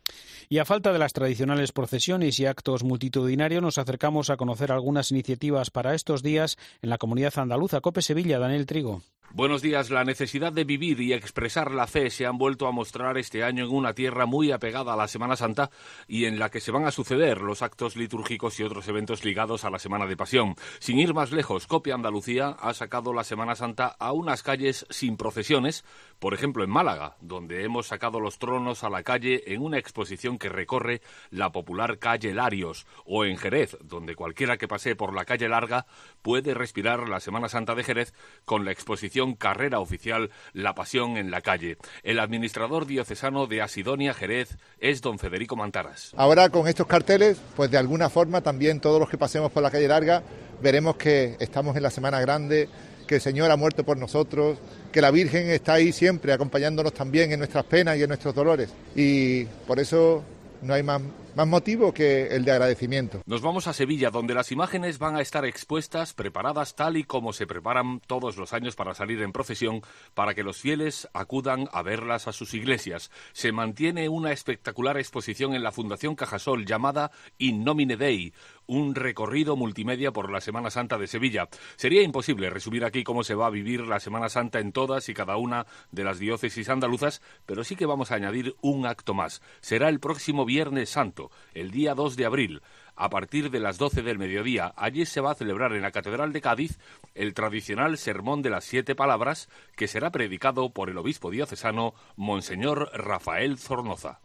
Y 0.49 0.59
a 0.59 0.65
falta 0.65 0.93
de 0.93 0.99
las 0.99 1.15
tradicionales 1.15 1.73
procesiones 1.73 2.39
y 2.39 2.47
actos 2.47 2.85
multitudinarios, 2.85 3.63
nos 3.63 3.79
acercamos 3.79 4.29
a 4.29 4.37
conocer 4.37 4.71
algunas 4.71 5.11
iniciativas 5.11 5.71
para 5.71 5.95
estos 5.95 6.23
días 6.23 6.59
en 6.83 6.91
la 6.91 6.99
comunidad 6.99 7.39
andaluza. 7.39 7.81
Cope 7.81 8.03
Sevilla, 8.03 8.39
Daniel 8.39 8.67
Trigo. 8.67 9.01
Buenos 9.35 9.63
días. 9.63 9.89
La 9.89 10.05
necesidad 10.05 10.53
de 10.53 10.65
vivir 10.65 11.01
y 11.01 11.15
expresar 11.15 11.71
la 11.71 11.87
fe 11.87 12.11
se 12.11 12.27
han 12.27 12.37
vuelto 12.37 12.67
a 12.67 12.71
mostrar 12.71 13.17
este 13.17 13.43
año 13.43 13.65
en 13.65 13.71
una 13.71 13.95
tierra 13.95 14.27
muy 14.27 14.53
apegada 14.53 14.93
a 14.93 14.97
la 14.97 15.09
Semana 15.09 15.37
Santa 15.37 15.71
y 16.07 16.27
en 16.27 16.39
la 16.39 16.51
que 16.51 16.61
se 16.61 16.71
van 16.71 16.85
a 16.85 16.91
suceder 16.91 17.41
los 17.41 17.63
actos 17.63 17.97
litúrgicos 17.97 18.61
y 18.61 18.63
otros 18.63 18.87
eventos 18.89 19.25
ligados 19.25 19.65
a 19.65 19.71
la 19.71 19.79
Semana 19.79 20.07
de 20.07 20.19
Pasión. 20.19 20.55
Sin 20.81 20.99
ir 20.99 21.15
más 21.15 21.33
lejos, 21.33 21.67
Copia 21.67 21.95
Andalucía 21.95 22.49
ha 22.61 22.75
sacado 22.75 23.15
la 23.15 23.25
Semana 23.25 23.55
Santa 23.55 23.87
a 23.99 24.13
unas 24.13 24.43
calles 24.43 24.85
sin 24.91 25.17
procesiones, 25.17 25.83
por 26.19 26.35
ejemplo 26.35 26.63
en 26.63 26.69
Málaga, 26.69 27.17
donde 27.23 27.65
hemos 27.65 27.87
sacado 27.87 28.21
los 28.21 28.39
tronos 28.39 28.85
a 28.85 28.91
la 28.91 29.03
calle 29.03 29.45
en 29.47 29.63
una 29.63 29.79
exposición 29.79 30.37
que 30.37 30.51
recorre 30.51 31.01
la 31.31 31.53
popular 31.53 31.99
calle 31.99 32.35
Larios, 32.35 32.87
o 33.07 33.25
en 33.25 33.39
Jerez, 33.39 33.79
donde 33.83 34.15
cualquiera 34.15 34.59
que 34.59 34.69
pase 34.69 34.95
por 34.95 35.15
la 35.15 35.25
calle 35.25 35.49
larga 35.49 35.87
puede 36.21 36.53
respirar 36.53 37.09
la 37.09 37.19
Semana 37.19 37.49
Santa 37.49 37.75
de 37.75 37.83
Jerez 37.83 38.13
con 38.45 38.67
la 38.67 38.73
exposición 38.73 39.22
Carrera 39.37 39.81
Oficial 39.81 40.31
La 40.53 40.75
Pasión 40.75 41.17
en 41.17 41.31
la 41.31 41.41
Calle. 41.41 41.79
El 42.03 42.19
administrador 42.19 42.87
diocesano 42.87 43.47
de 43.47 43.63
Asidonia 43.63 44.13
Jerez 44.13 44.59
es 44.81 45.01
don 45.01 45.19
Federico 45.19 45.55
Mantaras. 45.55 46.13
Ahora 46.17 46.49
con 46.49 46.67
estos 46.67 46.89
carteles, 46.89 47.41
pues 47.55 47.71
de 47.71 47.79
alguna 47.79 48.11
forma 48.11 48.41
también 48.41 48.81
todos 48.81 48.99
los 48.99 49.09
que 49.09 49.19
pasemos 49.19 49.53
por 49.53 49.63
la 49.63 49.71
calle 49.71 49.87
larga 49.87 50.25
veremos 50.63 50.97
que 50.97 51.37
estamos 51.41 51.77
en 51.77 51.83
la 51.83 51.91
Semana 51.91 52.21
Grande, 52.21 52.69
que 53.07 53.17
el 53.17 53.21
Señor 53.21 53.51
ha 53.51 53.57
muerto 53.57 53.85
por 53.85 53.99
nosotros, 53.99 54.59
que 54.93 55.01
la 55.01 55.11
Virgen 55.11 55.51
está 55.51 55.75
ahí 55.75 55.93
siempre 55.93 56.33
acompañándonos 56.33 56.95
también 56.95 57.33
en 57.33 57.41
nuestras 57.41 57.65
penas 57.65 57.99
y 57.99 58.03
en 58.03 58.09
nuestros 58.09 58.35
dolores. 58.35 58.71
Y 58.95 59.45
por 59.67 59.81
eso 59.81 60.23
no 60.63 60.73
hay 60.73 60.83
más, 60.83 61.03
más 61.35 61.47
motivo 61.47 61.93
que 61.95 62.29
el 62.29 62.45
de 62.45 62.53
agradecimiento. 62.53 63.23
Nos 63.27 63.41
vamos 63.41 63.67
a 63.67 63.73
Sevilla, 63.73 64.11
donde 64.11 64.35
las 64.35 64.53
imágenes 64.53 64.99
van 64.99 65.17
a 65.17 65.21
estar 65.21 65.45
expuestas, 65.45 66.13
preparadas 66.13 66.75
tal 66.75 66.97
y 66.97 67.05
como 67.05 67.33
se 67.33 67.47
preparan 67.47 68.01
todos 68.01 68.37
los 68.37 68.53
años 68.53 68.77
para 68.77 68.95
salir 68.95 69.23
en 69.23 69.33
procesión, 69.33 69.83
para 70.15 70.35
que 70.35 70.43
los 70.43 70.59
fieles 70.59 71.09
acudan 71.13 71.69
a 71.73 71.83
verlas 71.83 72.29
a 72.29 72.33
sus 72.33 72.55
iglesias. 72.55 73.11
Se 73.33 73.53
mantiene 73.53 74.09
una 74.09 74.33
espectacular 74.33 74.99
exposición 74.99 75.55
en 75.55 75.63
la 75.63 75.73
Fundación 75.73 76.15
Cajasol 76.15 76.67
llamada 76.67 77.11
In 77.39 77.65
Nomine 77.65 77.97
Dei, 77.97 78.33
un 78.67 78.95
recorrido 78.95 79.57
multimedia 79.57 80.13
por 80.13 80.31
la 80.31 80.41
Semana 80.41 80.71
Santa 80.71 80.99
de 80.99 81.07
Sevilla. 81.07 81.49
Sería 81.77 82.03
imposible 82.03 82.51
resumir 82.51 82.85
aquí 82.85 83.05
cómo 83.05 83.25
se 83.25 83.35
va 83.35 83.47
a 83.47 83.51
vivir 83.51 83.83
la 83.83 84.01
Semana 84.01 84.29
Santa 84.29 84.61
en 84.61 84.73
todas 84.73 85.09
y 85.09 85.15
cada 85.15 85.37
una 85.37 85.67
de 85.91 86.05
las 86.05 86.19
diócesis 86.19 86.69
andaluzas, 86.69 87.21
pero 87.47 87.65
sí 87.65 87.77
que 87.77 87.87
vamos 87.87 88.11
a 88.11 88.17
añadir 88.17 88.55
un 88.61 88.87
acto 88.87 89.15
más. 89.15 89.43
Será 89.61 89.89
el 89.89 90.01
próximo 90.01 90.45
Viernes 90.45 90.91
Santo, 90.91 91.22
el 91.55 91.71
día 91.71 91.95
2 91.95 92.17
de 92.17 92.25
abril. 92.25 92.63
A 92.95 93.09
partir 93.09 93.51
de 93.51 93.61
las 93.61 93.79
12 93.79 94.03
del 94.03 94.19
mediodía, 94.19 94.73
allí 94.77 95.07
se 95.07 95.21
va 95.21 95.33
a 95.33 95.35
celebrar 95.35 95.73
en 95.73 95.83
la 95.83 95.91
Catedral 95.91 96.33
de 96.33 96.41
Cádiz 96.41 96.79
el 97.15 97.35
tradicional 97.35 97.97
Sermón 97.99 98.43
de 98.43 98.51
las 98.51 98.65
Siete 98.65 98.95
Palabras, 98.95 99.49
que 99.77 99.89
será 99.89 100.11
predicado 100.11 100.71
por 100.71 100.91
el 100.91 100.99
obispo 100.99 101.31
diocesano 101.31 101.95
Monseñor 102.17 102.91
Rafael 102.93 103.59
Zornoza. 103.59 104.21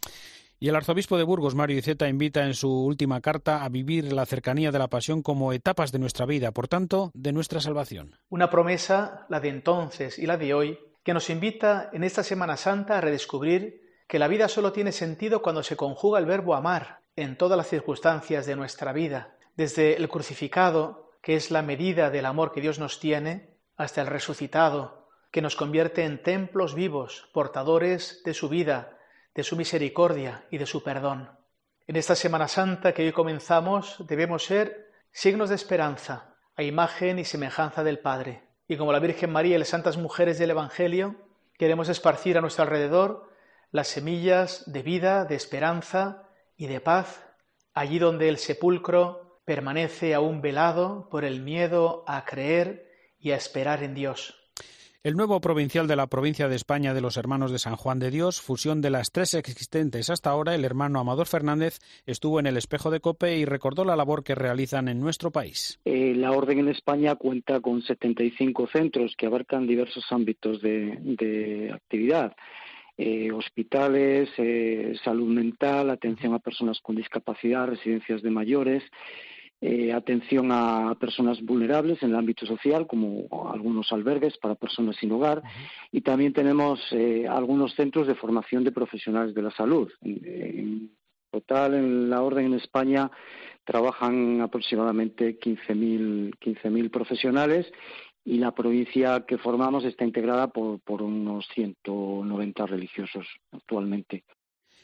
Y 0.60 0.70
el 0.70 0.76
arzobispo 0.76 1.18
de 1.18 1.24
Burgos, 1.24 1.54
Mario 1.54 1.78
Iceta, 1.78 2.10
invita 2.10 2.44
en 2.46 2.56
su 2.56 2.70
última 2.70 3.22
carta 3.22 3.64
a 3.64 3.70
vivir 3.70 4.12
la 4.12 4.26
cercanía 4.26 4.72
de 4.72 4.80
la 4.80 4.88
pasión 4.88 5.22
como 5.22 5.54
etapas 5.54 5.92
de 5.92 6.00
nuestra 6.00 6.26
vida, 6.26 6.52
por 6.52 6.68
tanto, 6.68 7.12
de 7.14 7.32
nuestra 7.32 7.62
salvación. 7.62 8.16
Una 8.30 8.50
promesa, 8.50 9.28
la 9.30 9.40
de 9.40 9.50
entonces 9.50 10.18
y 10.18 10.26
la 10.26 10.38
de 10.38 10.56
hoy, 10.56 10.80
que 11.04 11.14
nos 11.14 11.30
invita 11.30 11.92
en 11.94 12.04
esta 12.04 12.24
Semana 12.24 12.58
Santa 12.58 12.98
a 12.98 13.02
redescubrir 13.02 13.87
que 14.08 14.20
la 14.20 14.28
vida 14.28 14.48
solo 14.48 14.72
tiene 14.72 14.92
sentido 14.92 15.42
cuando 15.42 15.64
se 15.64 15.76
conjuga 15.76 16.20
el 16.20 16.26
verbo 16.26 16.56
amar 16.56 17.02
en 17.16 17.38
todas 17.38 17.58
las 17.58 17.68
circunstancias 17.68 18.46
de 18.46 18.56
nuestra 18.56 18.94
vida, 18.94 19.36
desde 19.56 19.98
el 19.98 20.08
crucificado, 20.08 21.12
que 21.22 21.36
es 21.36 21.52
la 21.52 21.62
medida 21.62 22.10
del 22.10 22.26
amor 22.26 22.52
que 22.52 22.62
Dios 22.62 22.80
nos 22.80 23.00
tiene, 23.00 23.58
hasta 23.76 24.02
el 24.02 24.08
resucitado, 24.08 25.10
que 25.32 25.42
nos 25.42 25.56
convierte 25.56 26.06
en 26.06 26.24
templos 26.24 26.74
vivos, 26.74 27.30
portadores 27.34 28.22
de 28.24 28.34
su 28.34 28.50
vida, 28.50 28.98
de 29.36 29.44
su 29.44 29.56
misericordia 29.58 30.46
y 30.52 30.58
de 30.58 30.66
su 30.66 30.84
perdón. 30.84 31.30
En 31.86 31.96
esta 31.96 32.16
Semana 32.16 32.48
Santa 32.48 32.94
que 32.94 33.06
hoy 33.06 33.12
comenzamos 33.12 34.04
debemos 34.08 34.46
ser 34.46 34.92
signos 35.12 35.50
de 35.50 35.56
esperanza, 35.56 36.36
a 36.56 36.64
imagen 36.64 37.20
y 37.20 37.26
semejanza 37.26 37.84
del 37.84 38.00
Padre. 38.00 38.44
Y 38.68 38.78
como 38.78 38.92
la 38.92 39.00
Virgen 39.00 39.32
María 39.32 39.56
y 39.56 39.60
las 39.60 39.70
santas 39.70 39.98
mujeres 39.98 40.40
del 40.40 40.52
Evangelio, 40.52 41.16
queremos 41.58 41.90
esparcir 41.90 42.38
a 42.38 42.42
nuestro 42.42 42.64
alrededor 42.64 43.27
las 43.72 43.88
semillas 43.88 44.64
de 44.72 44.84
vida, 44.84 45.26
de 45.26 45.36
esperanza 45.36 46.30
y 46.56 46.68
de 46.68 46.82
paz, 46.82 47.24
allí 47.74 48.00
donde 48.00 48.30
el 48.30 48.38
sepulcro 48.38 49.42
permanece 49.46 50.14
aún 50.14 50.42
velado 50.42 51.08
por 51.10 51.24
el 51.24 51.42
miedo 51.42 52.04
a 52.08 52.26
creer 52.26 52.90
y 53.20 53.32
a 53.32 53.36
esperar 53.36 53.84
en 53.84 53.94
Dios. 53.94 54.36
El 55.08 55.16
nuevo 55.16 55.40
provincial 55.40 55.88
de 55.88 55.96
la 55.96 56.08
provincia 56.08 56.50
de 56.50 56.58
España 56.58 56.94
de 56.94 57.00
los 57.00 57.16
Hermanos 57.16 57.52
de 57.52 57.60
San 57.60 57.78
Juan 57.78 57.98
de 57.98 58.12
Dios, 58.12 58.42
fusión 58.42 58.82
de 58.82 58.90
las 58.90 59.12
tres 59.12 59.36
existentes 59.36 60.10
hasta 60.10 60.32
ahora, 60.32 60.54
el 60.54 60.66
hermano 60.66 61.00
Amador 61.00 61.28
Fernández, 61.28 61.80
estuvo 62.06 62.42
en 62.42 62.46
el 62.46 62.58
espejo 62.58 62.92
de 62.92 63.00
Cope 63.00 63.38
y 63.38 63.46
recordó 63.46 63.86
la 63.86 63.96
labor 63.96 64.26
que 64.26 64.36
realizan 64.36 64.90
en 64.90 65.00
nuestro 65.00 65.32
país. 65.32 65.80
Eh, 65.86 66.14
la 66.14 66.32
Orden 66.32 66.60
en 66.60 66.68
España 66.68 67.16
cuenta 67.16 67.62
con 67.62 67.82
75 67.84 68.68
centros 68.68 69.16
que 69.18 69.28
abarcan 69.28 69.66
diversos 69.66 70.04
ámbitos 70.10 70.62
de, 70.62 71.72
actividad. 71.74 72.36
Eh, 72.98 73.32
hospitales, 73.32 74.30
eh, 74.38 74.96
salud 75.04 75.28
mental, 75.28 75.90
atención 75.92 76.34
a 76.34 76.40
personas 76.40 76.80
con 76.82 76.96
discapacidad, 76.96 77.68
residencias 77.68 78.24
de 78.24 78.32
mayores, 78.32 78.84
eh, 79.60 79.92
atención 79.92 80.52
a 80.52 80.96
personas 81.00 81.42
vulnerables 81.42 82.04
en 82.04 82.12
el 82.12 82.16
ámbito 82.16 82.46
social, 82.46 82.86
como 82.86 83.28
algunos 83.52 83.92
albergues 83.92 84.38
para 84.38 84.54
personas 84.54 84.96
sin 84.98 85.12
hogar, 85.12 85.42
y 85.92 86.02
también 86.02 86.32
tenemos 86.32 86.80
eh, 86.92 87.26
algunos 87.28 87.74
centros 87.74 88.06
de 88.06 88.14
formación 88.14 88.64
de 88.64 88.72
profesionales 88.72 89.34
de 89.34 89.42
la 89.42 89.50
salud. 89.50 89.92
En, 90.04 90.92
total, 91.32 91.74
en 91.74 92.08
la 92.08 92.22
Orden 92.22 92.46
en 92.46 92.54
España 92.54 93.10
trabajan 93.64 94.42
aproximadamente 94.42 95.40
15.000 95.40 96.38
15 96.38 96.90
profesionales 96.90 97.66
y 98.28 98.40
la 98.40 98.52
provincia 98.52 99.24
que 99.26 99.38
formamos 99.38 99.86
está 99.86 100.04
integrada 100.04 100.48
por, 100.48 100.82
por 100.82 101.02
unos 101.02 101.48
190 101.56 102.66
religiosos 102.66 103.26
actualmente. 103.54 104.26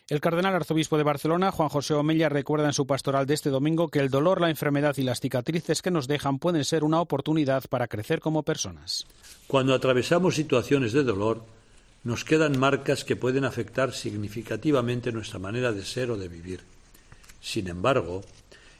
El 0.07 0.21
cardenal 0.21 0.55
arzobispo 0.55 0.97
de 0.97 1.03
Barcelona, 1.03 1.51
Juan 1.51 1.67
José 1.67 1.93
Omella, 1.93 2.29
recuerda 2.29 2.67
en 2.67 2.73
su 2.73 2.87
pastoral 2.87 3.25
de 3.25 3.33
este 3.33 3.49
domingo 3.49 3.89
que 3.89 3.99
el 3.99 4.09
dolor, 4.09 4.39
la 4.39 4.49
enfermedad 4.49 4.95
y 4.97 5.03
las 5.03 5.19
cicatrices 5.19 5.81
que 5.81 5.91
nos 5.91 6.07
dejan 6.07 6.39
pueden 6.39 6.63
ser 6.63 6.85
una 6.85 7.01
oportunidad 7.01 7.65
para 7.69 7.89
crecer 7.89 8.21
como 8.21 8.43
personas. 8.43 9.05
Cuando 9.47 9.73
atravesamos 9.73 10.35
situaciones 10.35 10.93
de 10.93 11.03
dolor, 11.03 11.43
nos 12.05 12.23
quedan 12.23 12.57
marcas 12.57 13.03
que 13.03 13.17
pueden 13.17 13.43
afectar 13.43 13.91
significativamente 13.91 15.11
nuestra 15.11 15.39
manera 15.39 15.73
de 15.73 15.83
ser 15.83 16.11
o 16.11 16.17
de 16.17 16.29
vivir. 16.29 16.61
Sin 17.41 17.67
embargo, 17.67 18.21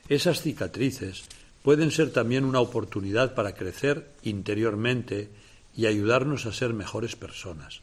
esas 0.08 0.42
cicatrices 0.42 1.26
pueden 1.64 1.92
ser 1.92 2.12
también 2.12 2.46
una 2.46 2.60
oportunidad 2.60 3.34
para 3.34 3.56
crecer 3.56 4.12
interiormente 4.22 5.32
y 5.76 5.88
ayudarnos 5.88 6.46
a 6.46 6.54
ser 6.54 6.74
mejores 6.74 7.16
personas. 7.16 7.82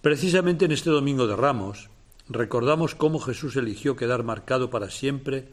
Precisamente 0.00 0.66
en 0.66 0.72
este 0.72 0.90
Domingo 0.90 1.26
de 1.26 1.34
Ramos, 1.34 1.90
recordamos 2.28 2.94
cómo 2.94 3.18
Jesús 3.18 3.56
eligió 3.56 3.96
quedar 3.96 4.22
marcado 4.22 4.70
para 4.70 4.90
siempre 4.90 5.48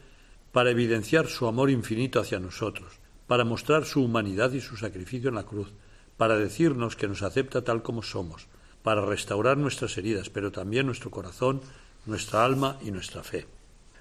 para 0.52 0.70
evidenciar 0.70 1.26
su 1.26 1.46
amor 1.46 1.70
infinito 1.70 2.20
hacia 2.20 2.40
nosotros, 2.40 2.92
para 3.26 3.44
mostrar 3.44 3.84
su 3.84 4.04
humanidad 4.04 4.52
y 4.52 4.60
su 4.60 4.76
sacrificio 4.76 5.28
en 5.28 5.36
la 5.36 5.44
cruz, 5.44 5.72
para 6.16 6.36
decirnos 6.36 6.96
que 6.96 7.08
nos 7.08 7.22
acepta 7.22 7.62
tal 7.62 7.82
como 7.82 8.02
somos, 8.02 8.46
para 8.82 9.04
restaurar 9.04 9.56
nuestras 9.56 9.96
heridas, 9.98 10.30
pero 10.30 10.50
también 10.52 10.86
nuestro 10.86 11.10
corazón 11.10 11.60
nuestra 12.06 12.44
alma 12.44 12.78
y 12.82 12.90
nuestra 12.90 13.22
fe. 13.22 13.46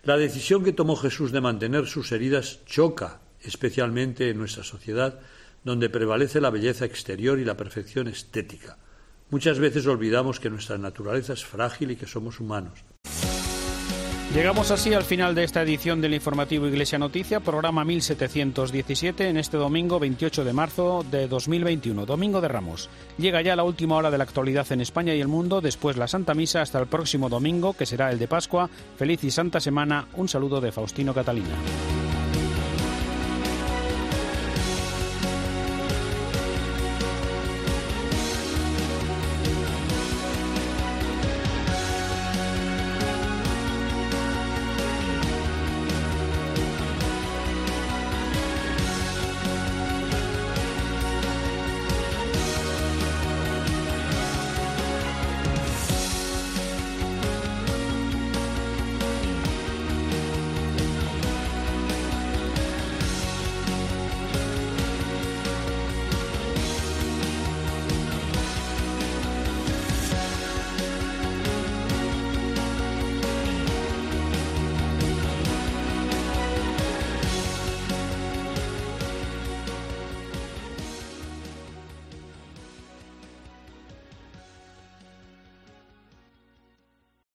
La 0.04 0.18
decisión 0.18 0.64
que 0.64 0.74
tomó 0.74 0.96
Jesús 0.96 1.32
de 1.32 1.42
mantener 1.42 1.86
sus 1.88 2.12
heridas 2.12 2.60
choca 2.66 3.20
especialmente 3.44 4.30
en 4.30 4.38
nuestra 4.38 4.64
sociedad, 4.64 5.20
donde 5.64 5.90
prevalece 5.90 6.42
la 6.42 6.50
belleza 6.50 6.86
exterior 6.86 7.40
y 7.40 7.46
la 7.46 7.58
perfección 7.58 8.08
estética. 8.08 8.78
Muchas 9.30 9.60
veces 9.60 9.86
olvidamos 9.86 10.40
que 10.40 10.50
nuestra 10.50 10.78
naturaleza 10.78 11.34
es 11.34 11.46
frágil 11.46 11.92
y 11.92 11.96
que 11.96 12.08
somos 12.08 12.40
humanos. 12.40 12.84
Llegamos 14.34 14.70
así 14.70 14.94
al 14.94 15.04
final 15.04 15.34
de 15.34 15.44
esta 15.44 15.64
edición 15.64 16.02
del 16.02 16.14
informativo 16.14 16.68
Iglesia 16.68 17.00
Noticia, 17.00 17.40
programa 17.40 17.84
1717, 17.84 19.28
en 19.28 19.38
este 19.38 19.58
domingo 19.58 20.00
28 20.00 20.44
de 20.44 20.54
marzo 20.54 21.04
de 21.10 21.28
2021, 21.28 22.06
Domingo 22.06 22.40
de 22.40 22.48
Ramos. 22.48 22.92
Llega 23.18 23.42
ya 23.42 23.56
la 23.56 23.64
última 23.64 23.96
hora 23.96 24.12
de 24.12 24.20
la 24.20 24.26
actualidad 24.26 24.72
en 24.72 24.82
España 24.82 25.16
y 25.16 25.20
el 25.20 25.28
mundo, 25.28 25.62
después 25.62 25.98
la 25.98 26.08
Santa 26.08 26.36
Misa 26.36 26.62
hasta 26.62 26.80
el 26.80 26.86
próximo 26.86 27.28
domingo, 27.28 27.74
que 27.74 27.88
será 27.88 28.12
el 28.12 28.20
de 28.20 28.28
Pascua. 28.28 28.70
Feliz 28.98 29.24
y 29.24 29.32
Santa 29.32 29.60
Semana. 29.60 30.08
Un 30.14 30.30
saludo 30.30 30.62
de 30.62 30.72
Faustino 30.72 31.12
Catalina. 31.12 31.56